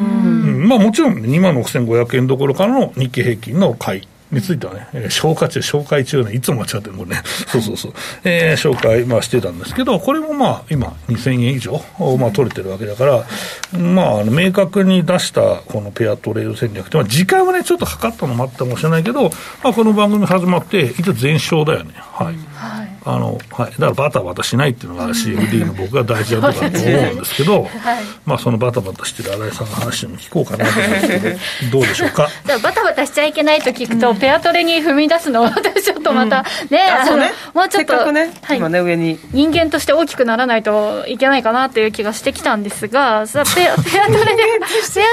[0.63, 7.93] まあ、もちろん、2万6500円どころからの日経平均の買いについてはね、えー、消化中、紹介中ね、いつも間違ってる、これね、 そうそうそう、
[8.23, 11.81] えー、紹介、まあ、してたんですけど、これもまあ、今、2000円以上、
[12.19, 13.23] まあ、取れてるわけだから、
[13.79, 19.31] まあ、あの明確に出したこのペアトレード戦略って、まあ、時間はね、ちょっとかかったのもあったかもしれないけど、
[19.63, 21.93] まあ、この番組始まって、一応全勝だよね。
[21.95, 22.27] はい。
[22.55, 22.93] はい。
[23.05, 27.67] あのはい、だからバタバタしないっていうのが CFD の僕が大事だとかと思うんですけど、は
[28.01, 32.29] い、まあ、そのバタバタしてる新井さんの話も聞こうかなと思うんですけど、どうでしょうか？
[32.63, 36.79] バタバタしちゃいけないと聞くと、うん、ペアトレに踏み出すのは、私ちょっとまたね、
[37.11, 39.19] うん、ねもうちょっと、ね、はい、今ね、上に。
[39.33, 45.03] 人間として大きくならないといけないかなという気がしてきたんですが、さペア ペアトレで、ペアトレで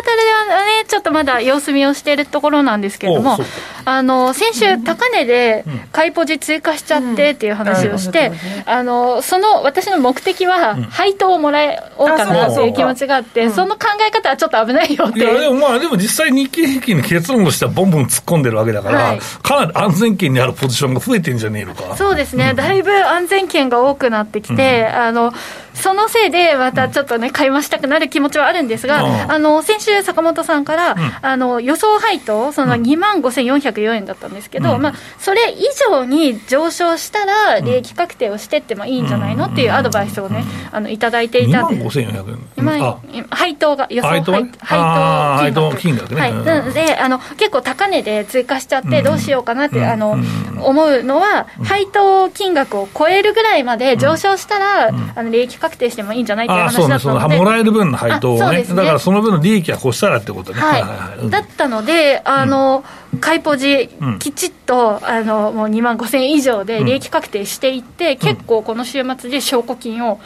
[0.55, 3.37] はね、ちょっとまだ様子見をしているところなんですけれども、
[3.85, 8.31] あの先週、高値で買いポジ追加しちゃってっていう話をして、
[8.65, 11.63] あのその私の目的は、配当をもら
[11.99, 15.19] おうかなという気持ちがあって、その考え方はちょっと危ないよって。
[15.19, 19.00] いやでもまあ、でも実際、日経平均の結論としては、ボンボン突っ込んでるわけだから、はい、
[19.43, 21.97] かなり安全圏にあるポジションが増えてんじゃねえのか。
[21.97, 25.33] そうですね、だいぶ安全圏が多くなってきて、あの
[25.75, 43.27] そのせいで、またちょっとね、買い増したくなる気持ちはあるんですが、あの先週、坂本さんから、あの予想配当、その2万5404円だったんですけど、まあ、それ以上に上昇したら、利益確定をしてってもいいんじゃないのっていうアドバイスをね、あのいただいていたんで、2万5400円。
[43.31, 46.21] 配当が、予想配当配当金額ね。
[46.21, 50.19] はい、なのであの、結構高値で追加しちゃって、どうしようかなって、あの
[50.63, 60.61] 思うのは、配当金額を超えるぐらいまで上昇したら、あの利益確定してもいいんじゃないっていう話だったので、もらえる分の配当をね、だからその分の利益が越したらってことね。
[60.61, 61.31] はい。
[61.31, 62.83] だったので、あの、
[63.21, 70.19] 買いポジ、きちっとあのもう2万5000円以上で利益確定していって、結構この週末で証拠金を、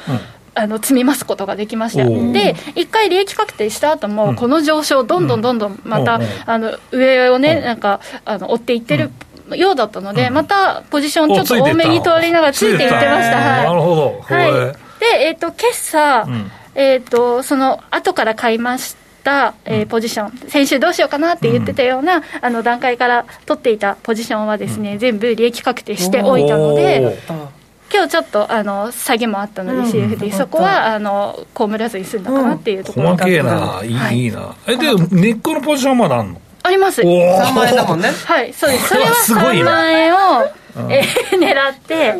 [0.56, 2.04] あの積み増すことができました。
[2.04, 9.10] で一回利益確定した後も、この上昇、どんどんどんどんまた、あの上をね、なんかあの追っていってる。
[9.54, 13.36] ようだったので、またポジションちょっと多めに通りながらついていってました。
[13.36, 14.20] はい、なるほど。
[14.22, 14.83] はい。
[15.12, 16.26] で、えっ、ー、と、今朝、
[16.74, 27.18] えっ、と、その後から買いました、えー、ポジション、先週どうしようかなって言ってたような、あの段階から取っていたポジションはですね、全部利益確定しておいたので、
[27.92, 34.26] 今日ちょっとあの下げもあったので、CFD、そこはあの被らずに済んだかなっていうところ細けえな、い。
[34.26, 36.40] いな、えで、根っこのポジションまだあるの？
[36.64, 37.02] あります。
[37.02, 38.10] 3万円だもんね。
[38.24, 38.88] はい、そうです。
[38.88, 40.18] それは3万円を、
[40.76, 42.14] えー、狙って、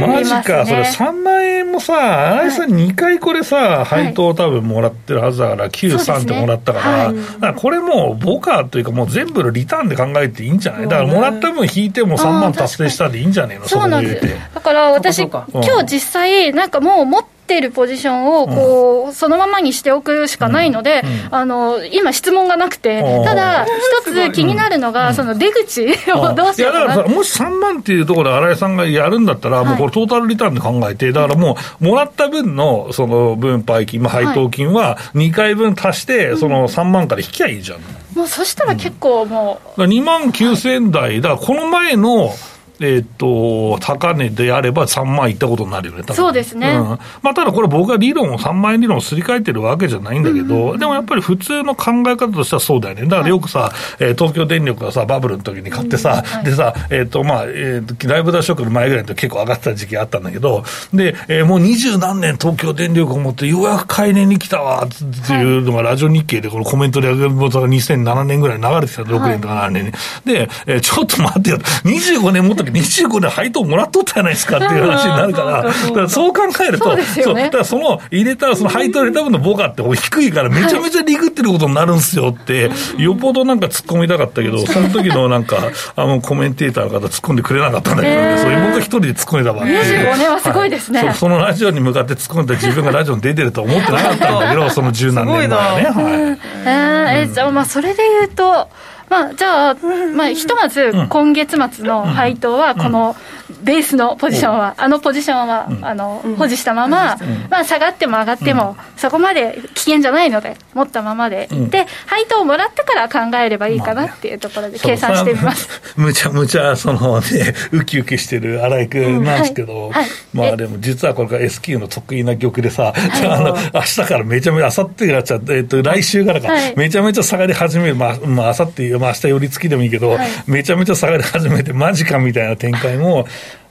[0.00, 10.88] マジか、それ3万円もさ、新井さん2回これさ、配当多分もらってるはずだから、9、3ってもらったから、からこれもう、ボカというか、もう全部のリターンで考えていいんじゃない？
[10.88, 13.68] だから、もらった分引いても3万達成したでいいんじゃねえの？
[13.68, 14.54] そうなんです。
[14.54, 23.64] だから私、今日実際、なんかもう持って、っているポジションをこう、そのままにしておくしかないので、あの今、質問がなくて、ただ、
[24.04, 26.84] 一つ気になるのが、その出口を どうしようかな。
[26.84, 37.80] いやだからもし3万っていうところで新井さんがやるんだったら、もうこれ、トータルリターンで考えて、だからもう、もらった分のその分配金、まあ、配当金は2回分足して、その3万から引きゃいいじゃん。
[38.14, 39.82] もうそしたら結構もう。
[39.82, 42.32] 2万9000台、だからこの前の、
[42.80, 46.70] えー、っと、高値であれば3万いったことになるよね、そうですね。
[46.70, 46.84] うん、
[47.22, 53.02] まあ、ただこれ僕は理論を3万円理論をすり替えてるわけじゃないんだけど、うん、でもやっぱり普通の考え方としてはそうだよね。
[53.02, 60.64] だからよくさ、はい、えー、東京電力がさ、バブルの時に買ってさ、うんはい、でさ、えー、っと、まあ、えー、ライブダッシュの前ぐらいの結構上がってた時期あったんだけど、
[60.94, 69.92] で、えー、もう二十何年東京電力を持ってようやく買い値に来たわ、っていうのがラジオ日経でこのコメントで、2007年ぐらいに流れてきた、6年とか7年に。
[70.24, 91.20] で、えー、ちょっと待ってよ、25年持った時25年入配当もらっとったじゃないですかっていう話になるから、だからそう考えると、そう、ね、だからその入れた、その配当入れた分のボカって低いからめちゃめちゃリグってることになるんですよって、よっぽどなんか突っ込みたかったけど、その時のなんか、あのコメンテーターの方突っ込んでくれなかったんだけどね、そういう僕は一人で突っ込んでた場合25年はすごいですね、はい、そ。
[91.20, 95.54] そのラジオに向かって突っ込んで自分がラジオに出てると思ってなかったんだけど、その十何年前ね。
[95.54, 98.68] はい、えー、えじゃあまあそれで言うと、
[99.10, 99.74] まあ、じゃあ、
[100.14, 103.16] まあ、ひとまず今月末の配当は、この
[103.62, 107.16] ベースのポジションは、あのポジションは、あの保持したまま、
[107.50, 111.48] まあ、下がっても上がっても、そこまで危険じゃないので、持ったままで。
[111.52, 115.68] いって、配当をもらってから考えればいいかなっていうところで計算してみます。
[115.96, 119.90] むちゃむちゃ、そのね、 ウキウキしてる新井君なんですけど、
[120.32, 133.26] まあでも実はこれから S q の得意な玉でさ、 あの明日からめちゃめちゃ、あさってからちゃ、えっと、来週からか、めちゃめちゃ下がり始める、まあ、まあ、あさってまあ、明日寄り付きでもいいけど、はい、めちゃめちゃ下がり始めて、マジかみたいな展開も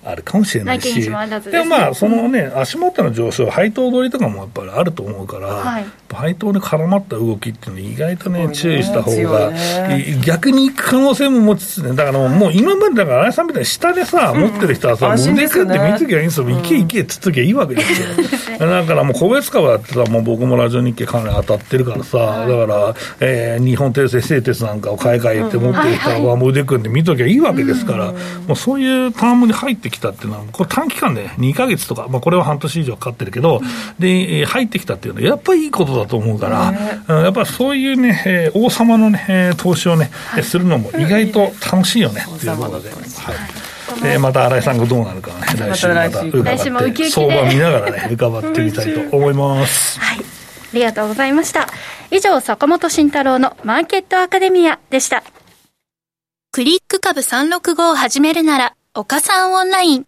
[0.09, 9.51] あるかもしれないし、でもまあ、そのね、足元の上昇、配当取りとかもやっぱりあると思うから、はい、配当で絡まった動きっていうのは、意外とね、注意した方が、
[10.25, 18.59] 逆にいく可能性も持ちつつね、だからもう今まで、だから、新井さんみたいに下でさ、持ってる人はさ、腕組んで見ときゃいいんですよ、いけいけっつっときゃいいわけですよ。
[18.59, 28.05] だからもう個別株やってたら、もう僕もラジオ日経かなり当たってるからさ、だから、えー、日本鉄製製鉄なんかを買い替えて持ってる人は、もう腕組んで見ときゃいいわけですから、
[28.47, 33.61] もうそういうタームに入ってきたっていうのは、これ短期間で2か月とか、まあ、これは半年以上かかってるけど、
[33.97, 36.47] で、入ってきたっていうのは、やっぱりいいことだと思うか
[37.07, 40.11] ら、やっぱりそういうね、えー、王様のね、投資をね、
[40.43, 42.89] するのも意外と楽しいよね、っていうことで。
[42.89, 42.99] はい
[44.03, 49.99] えー、また新井さんがどうなるかね、来週また伺って、相場見ながらね、伺ってみたいと思います。
[50.01, 50.19] はい。
[50.19, 50.21] あ
[50.73, 51.67] りがとうございました。
[52.11, 55.23] 以上、坂本慎太郎のマーケットアカデミアでした。
[56.51, 60.07] クリック株365を始めるなら、岡さんオンライン。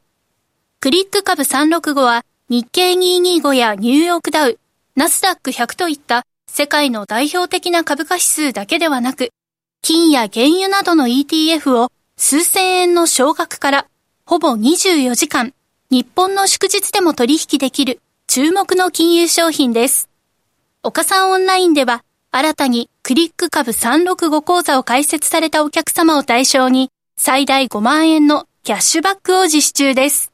[0.79, 4.57] クリック株365は日経225やニューヨークダウ、
[4.95, 9.29] ナスダック100といった世界の代表的な株価指数だけではなく、
[9.83, 13.87] 金や原油などの ETF を数千円の少額から
[14.25, 15.53] ほぼ24時間、
[15.91, 20.09] 日本の祝日でも取引できる注目の金融商品です。
[20.81, 30.31] 岡さんオンラインでは、新たにクリック株365講座を開設されたお客様を対象に、最大5万円のキャッシュバックを実施中です。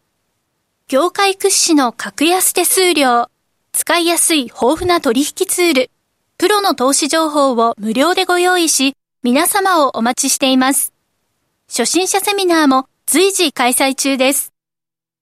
[0.89, 3.29] 業界屈指の格安手数料、
[3.71, 5.91] 使いやすい豊富な取引ツール、
[6.37, 10.91] プロの投資情報を無料でご用意し、皆様をお待ちしています。
[11.69, 14.51] 初心者セミナーも随時開催中です。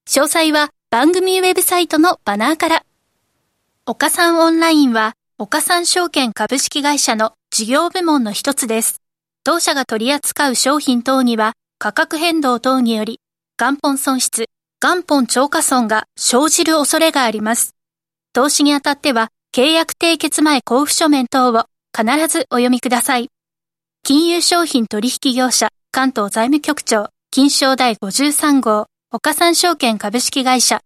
[0.07, 2.85] 詳細は番組ウェブサイトのバナーから。
[3.85, 8.99] 岡三オンラインは、岡三証券株式会社の事業部門の一つです。
[9.43, 13.19] 当社が取り扱う商品等には、価格変動等により、
[13.59, 14.45] 元本損失、
[14.81, 17.75] 元本超過損が生じる恐れがあります。
[18.33, 23.29] 投資にあたっては、契約締結前交付書面等を必ずお読みください。
[24.03, 30.81] 金融商品取引業者関東財務局長金賞第53号岡三証券株式会社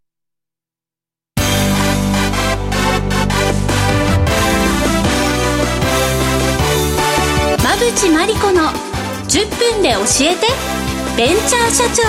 [7.61, 8.69] 馬淵真理子の
[9.27, 10.78] 10分で教えて
[11.17, 12.03] ベンチャー社長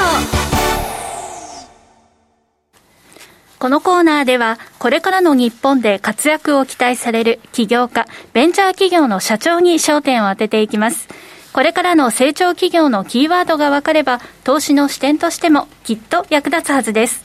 [3.59, 11.09] このコーナーでは、これからの日本で活躍を期待される起業家、ベンチャー企業の社長に焦点を当てていきます。
[11.53, 17.25] これからの成長企業のキーワードが分かれば、投資の視点としてもきっと役立つはずです。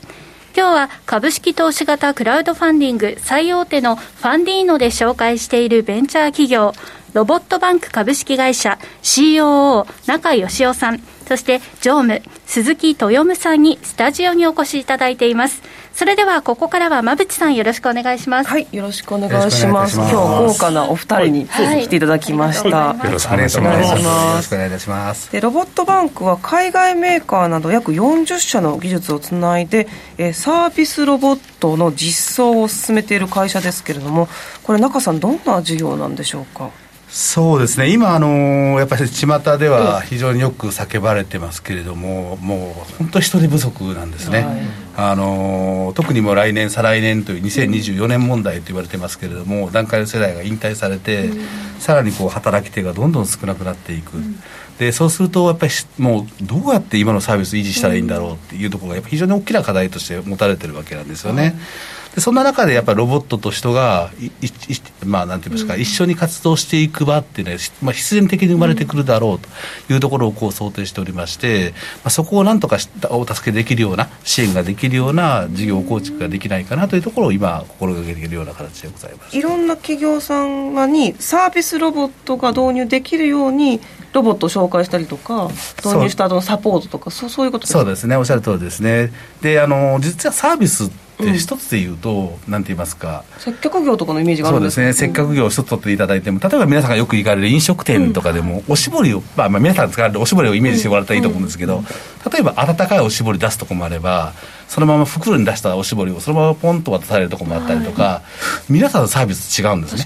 [0.57, 6.73] 今日は株式投資型クラウドファンディング最大手のファンディーノで紹介しているベンチャー企業、
[7.13, 15.61] ロボットバンク株式会社 COO 中義雄さん、そして常務鈴木豊夢さんにスタジオにお越しいただいています。
[15.93, 18.49] それではここからは馬淵さんよろしくお願いします。
[18.49, 19.95] はいよろしくお願いします。
[19.95, 24.03] 今日豪華なお二人に来ていただきました、はい、よろしくお願いします。
[24.03, 25.31] よろしくお願いいたします。
[25.31, 34.27] でロボットバンクは海外メーカーなど約40社の技術をつないでえサービスロボットの実装を進めている会社ですけれども
[34.63, 36.69] これ中さんどんな事業なんでしょうか？
[37.15, 44.57] そうですね、今、あのやっぱり巷では非常によく叫ばれてますけれども、もう本当、人手不足なんですね、はい、
[44.97, 51.45] あの特にもう来年、再来年という2024年問題と言われてますけれども、段階の世代が引退されて、うん、
[51.79, 54.17] さらにこう働き手がどんどん少なくなっていく。
[54.17, 54.43] うん。
[54.77, 61.55] でそうするとやっぱりもうどうやって今のサービス維持したらいいんだろうっていうところがやっぱ非常に大きな課題として持たれてるわけなんですよね。
[62.15, 64.09] でそんな中でやっぱりロボットと人が
[65.05, 72.77] まあなんて言いますか、うん、一緒に活動していく場っていうのは、まあ、必然的に生まれてくるだろうというところをこう想定しておりまして、まあ、そこをなんとか
[73.09, 79.37] お助けできるような支援ができるような事業構築ができないかなというところを今心がけているような形でございます。
[79.37, 83.81] いろんな企業さんにサービスロボットが導入できるように
[84.13, 85.49] ロボットを紹介したりとか
[85.83, 88.15] 導入した後のサポートとかそうそういうことそうですね。
[88.15, 89.11] おっしゃる通りですね。
[89.41, 93.23] であの実はサービスで一つで言うと、なんて言いますか。
[93.37, 95.07] 接客業とかのイメージがあるんですそうですね。
[95.07, 101.83] 接客業を一つ取っていただいても例えば皆さんがよく行かれる飲食店とかでも、おしぼりを、まあ、まあ皆さん使われるおしぼりをイメージしてもらったらいいと思うんですけど、
[102.31, 104.33] 例えば温かいおしぼり出すとこもあれば
[104.67, 108.21] そのまま袋に出したおしぼりをそのままポンと渡されるとこもあったりとか、
[108.69, 110.05] 皆さんのサービス違うんですね。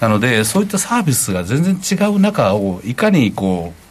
[0.00, 3.89] なのでそういったサービスが全然違う中をいかにこう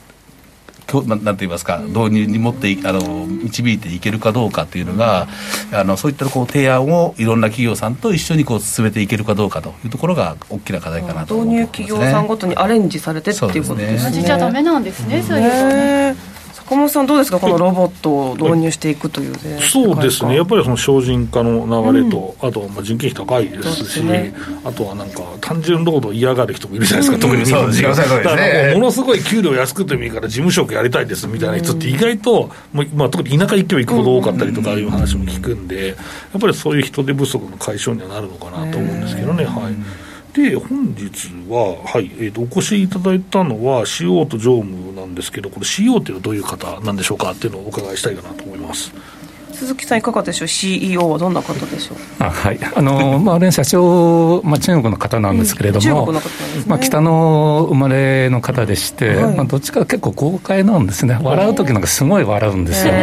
[1.06, 5.28] なんて言いますか導入に持ってあの導いていけるかどうかっていうのが
[5.72, 14.10] あのそういったこう提案をいろんな企業さんと一緒にこう進めていけるかどうかというところが大きな課題かなと思ってます、ね、導入企業さんごとにアレンジされてっていうことですね。
[14.12, 15.22] 同じじゃダメなんですね。
[15.22, 16.39] そういうね。
[16.70, 35.94] 坂本さん、どうですか、このロボットを導入していくという、ね、そうですね、やっぱりその精進化の流れと、うん、あとまあ人件費高いですし、ね、あとはなんか、単純労働嫌がる人もいるじゃないですか、特に日本人、だからものすごい給料安くてもいいから、事務職やりたいですみたいな人って、意外と、もうまあ、特に田舎行けば行くほど多かったりとかいう話も聞くんで、や
[36.38, 39.46] っぱりそういう人手不足の解消にはなるのかなと思うんですけどね。
[39.46, 48.94] はいで本日は、はいえーと、お越しいただいたのは CO と常務なんですけどこれ CO っていうのはどういう方なんでしょうかっていうのをお伺いしたいかなと思います。
[49.60, 51.98] 鈴木さん、いかがでしょう、CEO はどんな方でしょう？
[52.20, 52.60] あはい。
[52.76, 56.14] あの まあ、連社長、まあ、中国の方なんですけれども、
[56.66, 62.94] まあ、北の生まれの方でして、はい、まあ、どっちか結構豪快なんですね、笑う時なんかすごい笑うんですよ。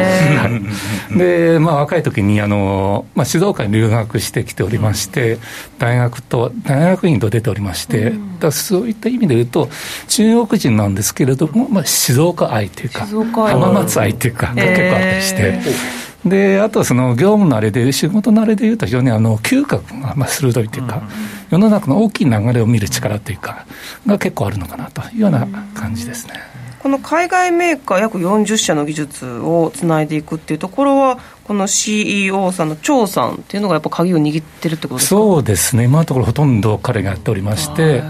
[1.17, 5.39] で、まあ、若い時にあの、まあ、静岡に留学してきておりまして、
[5.79, 9.69] 大学と、大学院と出ておりまして、だそういった意味で言うと、
[10.09, 16.06] 中国人なんですけれども、まあ、静岡愛というか、浜松愛というか、が結構あったりして。
[16.27, 21.03] であとはその業務のあれで、仕事のあれでいうと、非常にあの嗅覚がまあ鋭いというか、
[21.51, 23.65] 世の中の大きい流れを見る力というか、
[24.07, 26.35] が結構あるのかなというような感じですね。
[26.83, 35.09] この海外メーカー約40社の技術をつないでいくっていうところは、この CEO さんの張さんっていうのがやっぱ鍵を握ってるってことですか？
[35.17, 35.85] そうですね。
[35.85, 38.03] 今のところほとんど彼がやっておりまして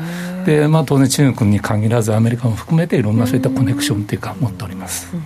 [0.46, 5.10] で、まあ、当然中国に限らずアメリカも含めていろんなそういったコネクションというか持っております。
[5.12, 5.22] うん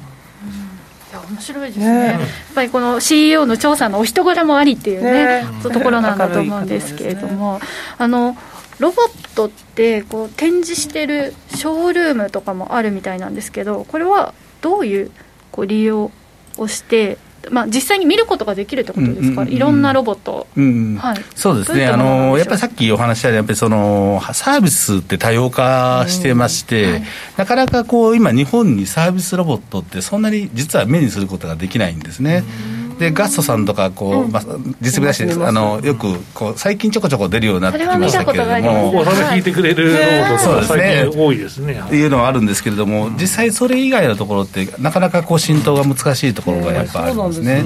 [1.40, 2.20] 面白いですね、ね、やっ
[2.54, 5.46] ぱりこの CEO の調査のお人柄もありっていうね、ね。
[5.62, 7.66] ところなんだと思うんですけれども、ね、
[7.96, 8.36] あの
[8.78, 15.10] ロボットってこう展示してるショールームとかもあるみたいなんですけどこれはどういう
[15.50, 16.10] こう利用
[16.58, 17.18] をして
[17.50, 21.86] まあ、実際に見ることができるってことですか、うんうんうん、いろんなロボット、うんはい、そうですね。
[21.86, 27.02] あの、やっぱりさっきお話ししたやっぱりそのサービスって多様化してまして、はい、
[27.38, 32.44] なかなかこう今、日本にサービスロボットってそんなに実は目にすることができないんですね。
[32.74, 34.42] うんでガストさんとかこう、まあ、
[34.82, 39.04] 実務だしあのよくこう最近ちょこちょこ出るようになってきましたけれども。
[39.04, 40.02] それ引いてくれるロボ
[40.36, 47.64] ットが多いですねいうのはあるんですけれども実際それ以外のところってなかなかこう浸透が難しいところがやっぱありますね。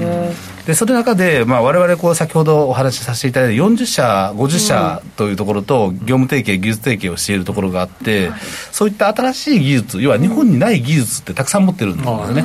[0.65, 8.31] でその中で、まあ、我々こう先ほどお話しさせていただいた40社50社というところと業務提携技術提携をしているところがあって、
[8.71, 12.43] そういった新しい技術要は日本にない技術ってたくさん持ってるんですよね。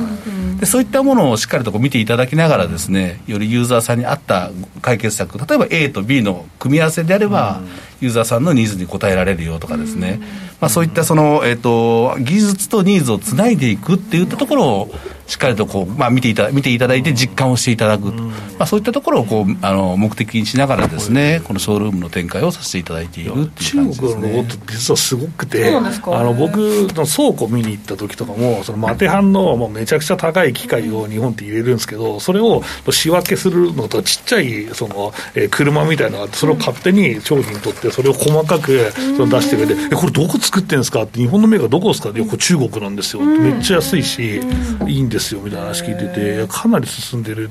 [0.59, 4.51] でそういったものをしっかりとこう見ていただきながらですねよりユーザーさんに合った
[4.81, 7.61] 解決策例えば A と B の組み合わせであれば、
[8.01, 10.19] ユーザーさんのニーズに応えられるよとかですね、
[10.59, 14.91] まあ、そういったその、えーと、技術とニーズをつないでいくっていったところを
[15.31, 44.41] しっかりとこう、まあ、見ていた見ていただいて実感をしていただく、まあ、そういったところをこうあの目的にしながらですねこのショールームの展開をさせていただいているっていう感じです、ね、中国のロボット実はすごくてあの僕の倉庫見に行った時とかもそのマテハンのもうめちゃくちゃ高い機械を日本って入れるんですけどそれを仕分けするのとちっちゃいその、えー、車みたいなのがあってそれを勝手に商品取ってそれを細かくその出してくれて「えこれどこ作ってんですか?」って「日本のメーカーどこですか?」って「これ中国なんですよ」めっちゃ安いし
[44.87, 46.01] いいんですよみたいな話聞いて。
[46.01, 47.49] てて、かなり進んでる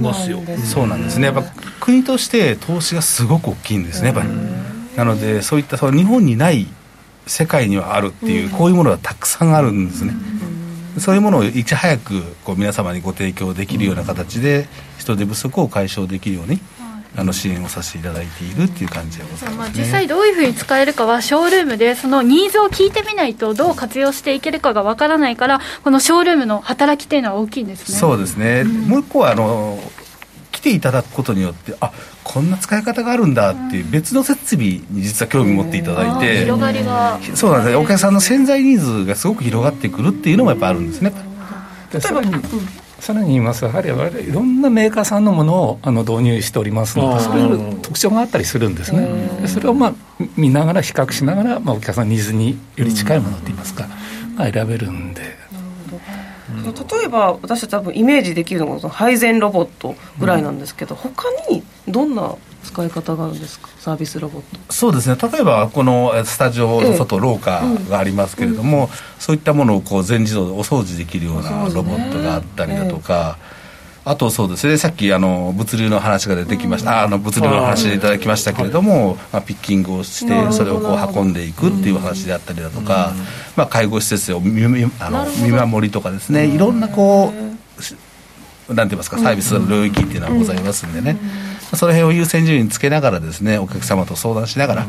[0.00, 0.40] ますよ。
[0.64, 1.26] そうなんですね。
[1.26, 1.42] やっぱ
[1.80, 4.06] 国として投資がすごく大きいんですね。
[4.08, 4.28] やっぱり。
[4.96, 6.66] なのでそういったその日本にない
[7.26, 10.14] 世界にはあるっていう、こういうものがたくさんあるんですね。
[10.98, 14.66] そういうものをいち早くこう皆様にご提供できるような形で
[14.98, 16.58] 人手不足を解消できるように
[17.16, 27.98] あの支援をさせていただいているっていう感じでございます、ね、実際どういうふうに使えるかはショールームでそのニーズを聞いてみないとどう活用していけるかがわからないからこのショールームの働きっていうのは大きいんですね。
[27.98, 29.78] そうですね、うん、もう一個はあの
[30.52, 31.92] 来ていただくことによってあ
[32.22, 37.18] こんな使い方があるんだっていう別の設備に実は興味持っていただいて、広がりが。
[37.34, 37.76] そうなんですね。
[37.76, 41.12] お客さんの潜在ニーズがすごく広がってくるっていうのもやっぱあるんですね。
[41.92, 42.42] 例えば、うん
[43.00, 49.08] さらに言いますやはり我々いろんなメーカーさんのものをあの導入しておりますのでそれぞ特徴があったりするんですね。
[49.46, 49.94] それをまあ
[50.36, 53.88] 見ながら比較しながら、まあ、お客さんのニーズにより近いものっていいますか、
[54.36, 55.40] まあ、選べるんで。
[56.50, 63.68] 例えば私たち多分イメージできるのが配膳ロボットぐらいなんですけど、うん、他にどんな使い方があるんですか？
[63.78, 64.72] サービスロボット。
[64.72, 65.16] そうですね。
[65.20, 68.88] 例えばこのスタジオの外、廊下がありますけれども、うん、
[69.18, 73.38] そういったものをこう全自動でお掃除できるようなロボットがあったりだとか、
[74.04, 74.66] あとそうです。
[74.66, 83.12] ねさっきあの物流の話が出てきました、あの物流の話でいただきましたけれども、まあ、ピッキングをしてそれをこう運んでいくっていう話であったりだとか、
[83.56, 84.62] まあ、介護施設を見
[85.00, 86.46] あの見守りとかですね。
[86.46, 87.32] いろんなこ
[88.68, 91.18] うなんて言いますかサービスの領域っていうのはございますんでね、
[91.76, 94.86] その辺を優先順位につけながらですねお客様と相談しながら、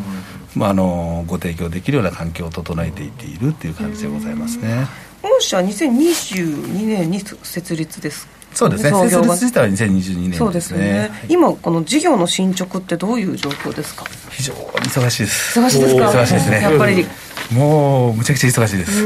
[0.55, 4.87] まあ、あのご提供できるような環境を整えていっているっていう感じでございますね。
[5.21, 8.27] 御社2022年に設立です。
[8.53, 8.89] そうですね。
[8.89, 9.33] 創業が。
[9.35, 14.03] 自体は2022年、ね、そうですね、今この事業の進捗ってどういう状況ですか？
[14.31, 15.59] 非常に忙しいです。
[15.59, 16.09] 忙しいですか？
[16.09, 16.61] 忙しいですね。
[16.61, 17.05] やっぱり。
[17.51, 19.03] もうむちゃくちゃ忙しいです。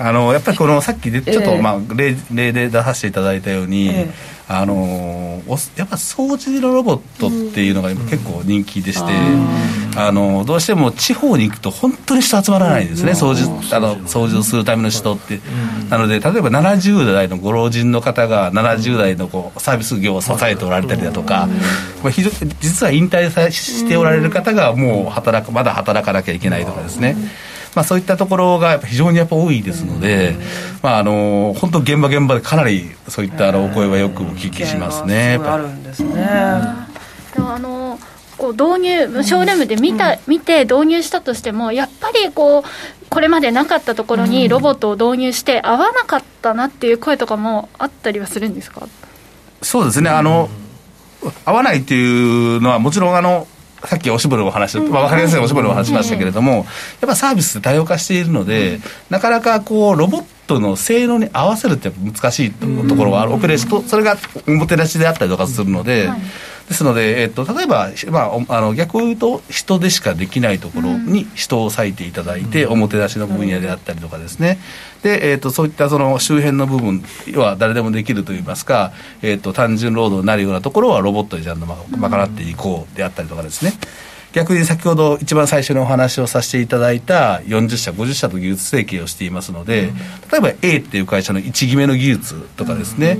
[0.00, 4.12] あのやっぱりこのさっきでちょっと、まあ例例で出させていただいたように、えー
[4.52, 5.42] あの
[5.76, 12.88] やっぱ掃除のロボットっていうのが今結構人気でして、うん、あのどうしても地方に行くと本当に人集まらないん。
[12.88, 21.48] ですね、うん、掃除あの掃除をするための人って、うん、なので例えば70代のご老人の方が70代のこうサービス業を支えておられたりだとか、
[22.02, 22.30] まあ、非常
[22.60, 27.16] 実は引退しておられる方がもう働くまだ働かなきゃいけないとかですね、
[27.74, 30.36] まあ、そういったところがやっぱ非常にやっぱ多いですので、
[30.82, 35.40] まあ、あの本当現場現場でかなりそういったあのお声はよくお聞きしますね。
[35.42, 36.22] あるんですね。
[36.24, 37.98] あの
[38.36, 42.62] こう導入ショールームで見た、見て導入したとしてもやっぱりこう
[43.08, 48.88] これまでなかったところにロボットを導入して合わなかったなっていう声とかもあったりはするんですか？
[49.62, 50.10] そうですね。
[50.10, 50.48] あの
[51.44, 53.46] 合わないっていうのはもちろんあの
[53.86, 56.64] さっきおしぼりの話、まあ、分かりやすいおしぼりの話しましたけれども、やっ
[57.06, 58.80] ぱサービス多様化しているので、
[59.10, 64.16] なかなかこうロボットトの性能に合わせるって難しいところがある、オペレーションと、それが
[64.46, 66.20] おもてなしであったりとかするので、はい
[66.72, 74.58] ですので、えっと、例えば、まあ、あの逆を言うと人でしかできないところに人を割いていただいて、うん、おもてなしの分野であったりとかですね、
[75.02, 77.04] で、えっと、そういったその周辺の部分
[77.34, 83.74] は誰でもできるといいますか、えっと、単純労働になるようなところはロボットでちゃんと賄っていこうであったりとかですね、
[84.32, 89.92] 逆に先ほど一番最初にお話をさせていただいた40社50社と技術提携をしていますので、
[90.32, 93.18] 例えば A っていう会社の1決めの技術とかですね、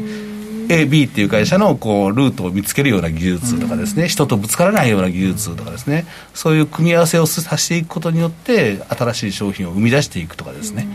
[0.72, 10.86] AB っていう会社のこうルートを見つけるような技術とかですね、人とぶつからないような技術とかですね、そういう組み合わせをさせていくことによって、新しい商品を生み出していくとかですね、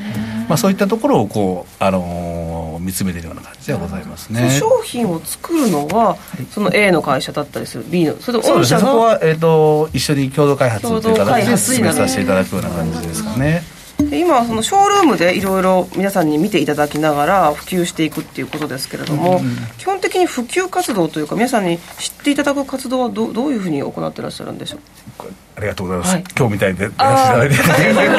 [0.49, 4.49] まあ、そういったところをこう、あのー、見つめているような感じではございますね。
[4.49, 6.17] 商品を作るのは、
[6.51, 13.76] その A の会社だったりする、B の、それと御社そこは、えーと、一緒に共同開発という形で進めさせていただくような感じですかね。
[14.11, 24.79] 今そのショールームでいろいろ皆さんに見ていただきながら普及していくっていうことですけれども、うん、基本的に普及活動というか皆さんに知っていただく活動はどどういうふうに行ってらっしゃるんでしょう？
[25.57, 26.13] ありがとうございます。
[26.13, 28.09] はい、今日みたいでやらせていただい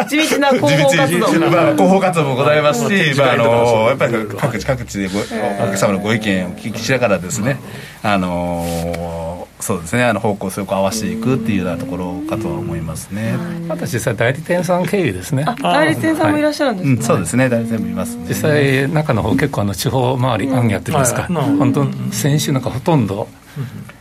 [0.00, 0.08] て。
[0.08, 1.50] 地道な広報活動。
[1.50, 5.22] まあ、広報活動もございますし、まあ、あの、やっぱり各地各地でご、お
[5.66, 7.58] 客様のご意見を聞きしながらですね、
[8.04, 9.27] あの、
[9.60, 13.34] そうですね、あの方向性を合わせていくっていうようなところかとは思いますね。
[13.68, 15.44] 私実際代理店さん経由ですね。
[15.60, 16.90] 代理店さんもいらっしゃるんですね。
[16.90, 16.98] はい。
[16.98, 21.26] うん、そうですね、代理店もいます、ね、実際中の方結構あの地方回り案やってるんですか。
[21.28, 23.28] うん、本当先週なんかほとんど。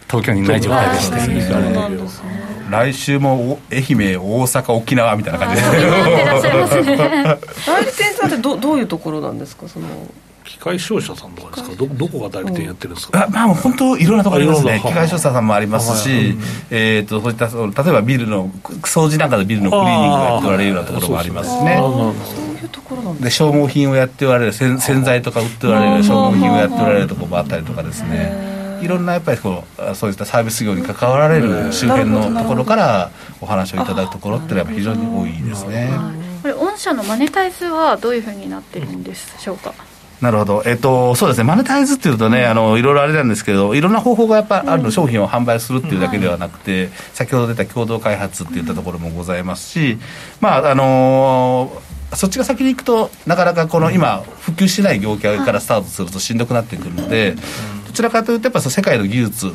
[0.10, 1.18] 東京にない状態でして、
[2.70, 3.86] 来週も愛媛、
[4.22, 5.68] 大阪、沖縄みたいな感じで。
[7.66, 9.68] 代理店さんってどどういうところなんですか？
[9.68, 9.88] その
[10.48, 11.76] 機械商社さんとかですか？
[11.76, 14.82] どどこが代理店やってるんですか、あまあ本当いろんなところありますね。
[14.84, 16.38] 機械商社さんもありますし、
[16.72, 17.48] えー、とそういった
[17.84, 21.82] 例えばビルの掃除なんかでビルのクリーニングをやっておられるようなところもありますしね
[23.22, 28.58] で消耗品をやっておられる洗剤とか売っておられる消耗品をやっておられるところもあったりとかですね。
[28.82, 33.10] いろんなやっぱりこうそういったサービス業に関わられる周辺のところから
[33.42, 35.90] お話をいただくところっていうのは非常に多いですね。
[36.44, 39.74] これ御社のマネタイズはどういうふうになってるんでしょうか？
[40.22, 49.98] なるほど、えっと、そうですね、マネタイズっていうとね、あのいろいろあれなんですけど、いろんな方法がやっぱあるの、商品を販売するっていうだけではなくて、先ほど出た共同開発っていったところもございますし、
[50.42, 51.72] まああの
[52.14, 57.36] そっちが先に行くと、なかなかこの今、普及してない業界からスタートするとしんどくなってくるので、
[57.98, 59.52] ちらかというとやっぱ世界の技術、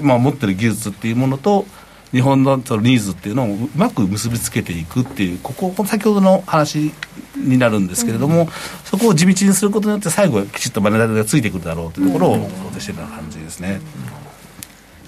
[0.00, 1.66] まあ、持ってる技術っていうものと
[2.14, 6.92] 日本のそのニーズっていうのをうまく結びつけていくっていうここ先ほどの話
[7.36, 8.48] になるんですけれども、うん、
[8.84, 13.80] そこを地道にすることによって最後きちっとマネタイズがついてくるだろうというところを想定しているような感じですね。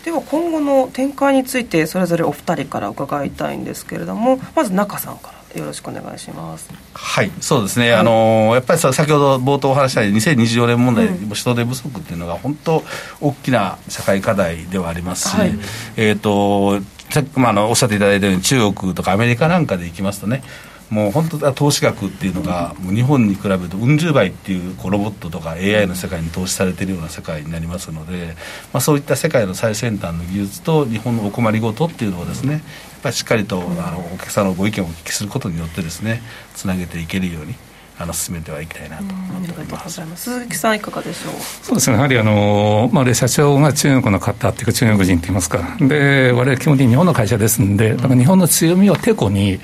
[0.05, 5.37] では今後の展開についてそれぞれお二人から伺いたいんですけれどもまず中さんから。
[5.57, 6.69] よろしくお願いします。
[6.93, 12.85] はいそうですね、はい、あのやっぱり先ほど冒頭お話したように2024年問題、うん、人手不足っていうのが本当
[13.21, 15.59] 大きな社会課題ではありますし、はい、
[15.97, 16.85] えっ、ー、と
[17.21, 20.43] っきまあ、あのおっしゃっていただいたように中国とかアメリカなんかで行きますとね
[20.91, 28.37] もう本当投資額っていうのがもう日本に比べるとうん十倍っていうこうロボットとか AI の世界に投資されているような世界になりますので、
[28.73, 32.63] まあ、そういった世界の最先端の技術と日本のお困りごとっていうのをですねやっ
[33.03, 36.23] ぱりしっかりとあのお客さんのご意見をお聞きすることによってですね
[36.55, 37.55] つなげていけるように
[37.99, 40.03] あの進めてはいきたいなと思っております。
[40.17, 41.33] 鈴木さんいかがでしょう？
[41.63, 41.97] そうですね。
[41.97, 45.77] やはりあの、まあ、社長が中国の方っていうか中国人って言いますか。
[45.81, 49.59] で我々基本的に日本の会社ですんでだから日本の強みをてこに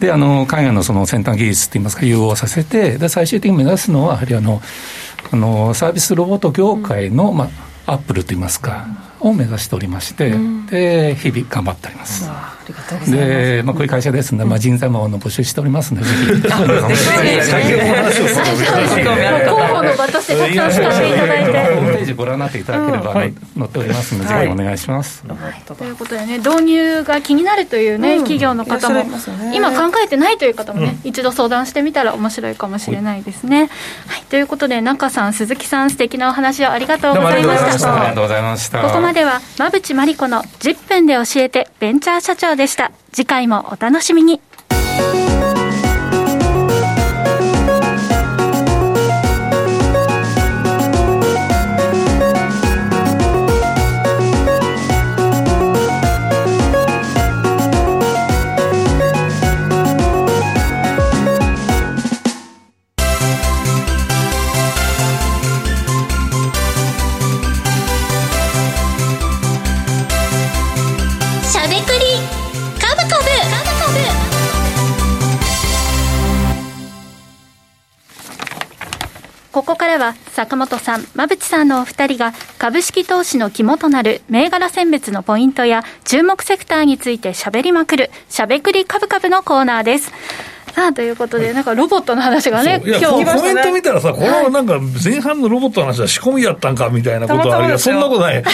[0.00, 4.62] であの海外のその先端技術って言いますか融合させてで最終的に目指すのはやはりあの
[5.30, 7.50] あのサービスロボット業界の、ま
[7.86, 8.86] あ、アップルと言いますか、
[9.20, 12.30] を目指しておりまして、うん、で日々頑張っております。
[13.10, 16.26] で、まあ、こういう会社ですので、まあ、人材もの募集しておりますので、ぜひ。
[16.26, 16.46] 広
[19.72, 21.52] 報の場としてたくさん使っていただいて。
[21.52, 23.32] ホームページご覧になっていただければ、載っ
[23.68, 25.22] ておりますので、ぜひお願いします。
[25.66, 29.04] ということでね、導入が気になるというね、企業の方も、
[29.52, 33.68] 今考えてないという方もね、一度相談してみたら面白いかもしれないですね。
[34.06, 37.96] はい、ということで、中さん、鈴木さん、素敵なお話をありがとうございました。
[37.96, 38.82] ありがとうございました。
[38.82, 42.92] ここまでは、馬淵真理子の10分で教えて、ベンチャー社長でした。
[43.12, 44.40] 次回もお楽しみに。
[79.96, 90.12] ここからは坂本さん、馬淵さんのお二人が株式投資の肝となる銘柄選別のポイントや注目セクターについて喋りまくる、しゃべくり株株のコーナーです。
[90.76, 98.44] さあということで、なんかロボットの話がね、今日コメント見たらさ、このなんか前半のロボットの話は仕込みやったんかみたいなことはあるけど、そんなことない、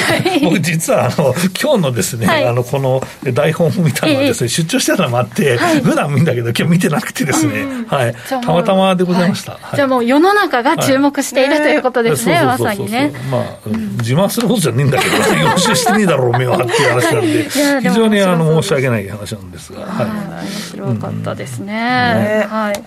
[0.44, 3.02] 僕、実はあの今日のですね、あのこの
[3.34, 9.58] 台本を見たのはですね、出張してたのもあって、普段見んだけど、今日見てなくてですね、はい、たまたまでございました。
[9.74, 13.12] じゃあもう世の中が注目しているということですね、まさにね。
[13.32, 13.68] まあ、
[13.98, 17.48] 自慢することじゃねえんだけど、予習してねえだろう、目はっていう話なんで、
[17.82, 19.80] 非常にあの申し訳ない話なんですが。
[19.80, 22.11] はい、面白かったですね。
[22.14, 22.84] はい。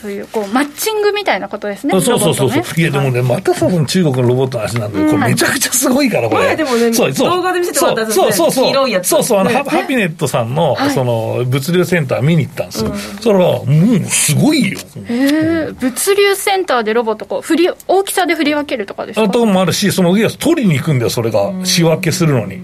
[0.00, 1.92] そういうこうマッチングみたいなことですね。
[1.92, 2.62] そうそうそうそう。
[2.80, 6.56] いやでもね、またさ、中国のロボットの話なんで、これめちゃくちゃすごいから、これ。
[6.56, 9.04] でもね、そう動画で見せてもらったんですそうそうそう。
[9.04, 12.92] そうそう、あの、ハピネットさんの、その、物流センター見に行ったんですよ。
[13.20, 14.78] それは、もう、すごいよ。
[15.08, 19.22] ええ、物流センターでロボット、こう、振り、大きさで振り分けるとかですか？
[19.22, 21.52] あともあるし、その上取りに行くんだよ、それが。
[21.64, 22.60] 仕分けするのに。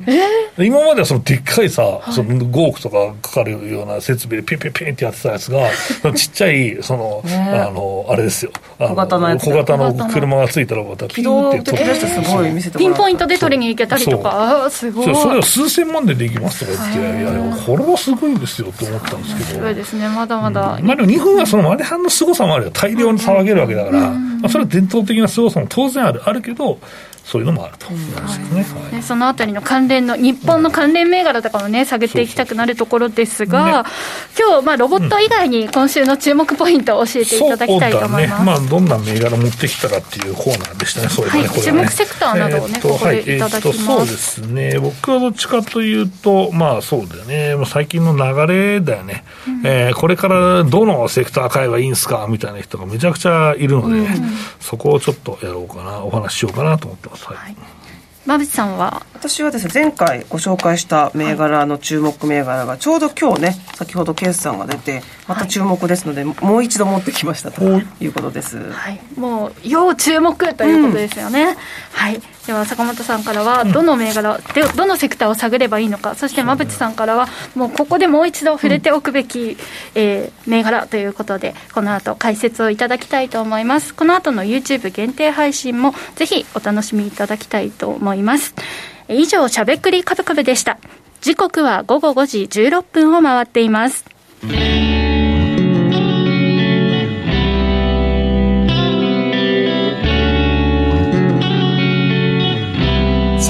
[0.58, 5.68] 今まではその、でっかいさ、その、5億とかかかるような設備でピンピンピンってやってたやつが、
[6.14, 8.50] ちっちゃい、その、あの、あれですよ。
[8.78, 15.14] 小型のやつ小型の車がついたらまたピンって取りすごい見せてピンポイントで取りに行けたりとかすごい。
[15.14, 19.48] それは数千万でできますとか言っていやいやこれはすごいんですよって思ったんですけど。
[19.50, 20.08] すごいですね。
[20.08, 22.70] まだまだ、うん、まあでも日本はそのマネハンの凄さもあるよ。
[22.72, 26.22] 大量に騒げるわけだから、まあ、それは伝統的な凄さも当然ある。
[26.24, 26.78] あるけど
[27.24, 29.02] そういうのもあると、ね。
[29.02, 33.88] そのあたりの関連の、日本の関連銘柄とかもね、下げていきたくなるところですが、ね、
[34.38, 38.40] 今日まあロボット以外に今週の注目ポイントを教えていただきたいと思います。
[38.40, 54.06] ね、まあ、どんな銘柄持ってきたかっていうコーナーでしたね、そういうね、はい、注目セクターなどをね、ここでいただきます、そうですね、僕はどっちかというと、まあそうだよね、最近の流れだよね、うん、えー、これからどのセクター買えばいいんですかみたいな人がめちゃくちゃいるので、うん、
[54.60, 57.13] そこをちょっとやろうかな、お話ししようかなと思ってます。
[57.16, 57.56] はい。
[58.26, 59.04] 馬渕さんは？
[59.12, 67.62] 私はですね前回ご紹介した銘柄の注目銘柄がちょうど今日ね先ほど決算が出てまた注目ですので、はい、もう一度持ってきましたと
[68.00, 68.06] い。
[68.06, 71.56] うことです、はい、もう要注目ということですよね、うん、
[71.92, 72.20] はい。
[72.46, 79.56] では坂本さんからはどの銘柄、でどのセクターを探ればいいのかそして馬渕さんからはもうここでもう一度触れておくべき、うん、
[79.94, 83.94] えー、銘柄ということでこの後解説をいただきたいと思います。
[83.94, 88.54] この後の YouTube 限定配信もぜひお楽しみいただきたいと思います。
[89.08, 90.78] 以上しゃべくりカブカブでした。
[91.24, 94.04] 時刻は午後5時16分を回っています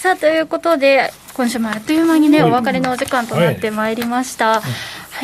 [0.00, 4.46] さあ、ということで、今週もあっという間にね、お別れのお時間となってまいりました。
[4.46, 4.70] はいはい、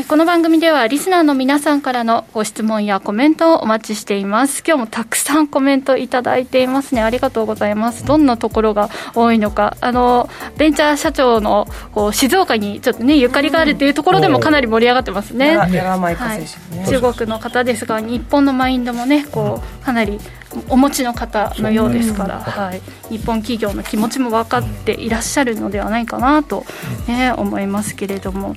[0.05, 4.63] この番組ではリスナーの皆さんからのご質問やコメントをお待ちしています。
[4.67, 7.01] 今日もたくさんコメントいただいていますね。
[7.01, 8.05] ありがとうございます。
[8.05, 9.75] どんなところが多いのか。
[9.81, 10.29] あの
[10.59, 20.21] ベンチャー社長のこう静岡にちょっとねゆかりがあるっていうところでもかなり盛り上がってますね、はい、中国の方ですが日本のマインドもねこうかなり
[20.69, 26.67] お持ちの方のようですから、はい、日本企業の気持ちも分かっていらっしゃるのではないかなと、
[27.09, 28.55] ね、思いますけれども。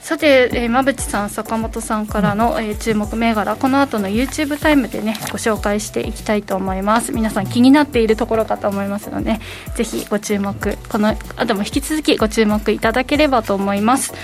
[0.00, 7.12] さて、えー、馬淵さん、坂本さんからの、えー、注目銘柄、この後の YouTube タイムでね、ご紹介していきたいと思います。
[7.12, 9.38] 皆さん気になっているところかと思いますので、
[9.74, 14.14] ぜひご注目、この後も引き続きご注目いただければと思います。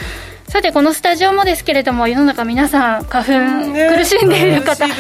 [0.48, 4.94] さてこのスタジオもですけれども世の中皆さん花粉苦しんでいる方、ね、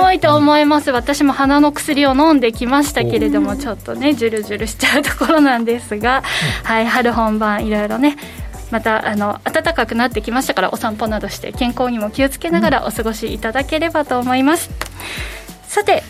[0.00, 0.92] 多いと思います。
[0.92, 6.22] 私も鼻の薬を飲んできましたけれどもちょっとねジュルジュルしちゃうところなんですが、
[6.62, 8.16] はい春本番いろいろね
[8.74, 14.68] またあの暖かくなってきましたからお散歩などして健康にも気をつけながらお過ごしいただければと思います、
[15.68, 16.02] さて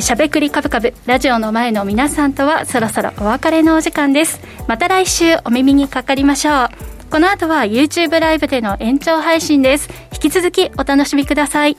[0.00, 4.40] しゃべくりカブカブラジオの前の皆さんとはそろそろお別れのお時間です。
[4.66, 6.68] また来週お耳にかかりましょう。
[7.10, 9.90] この後は YouTube ライブでの延長配信です。
[10.14, 11.76] 引き続きお楽しみください。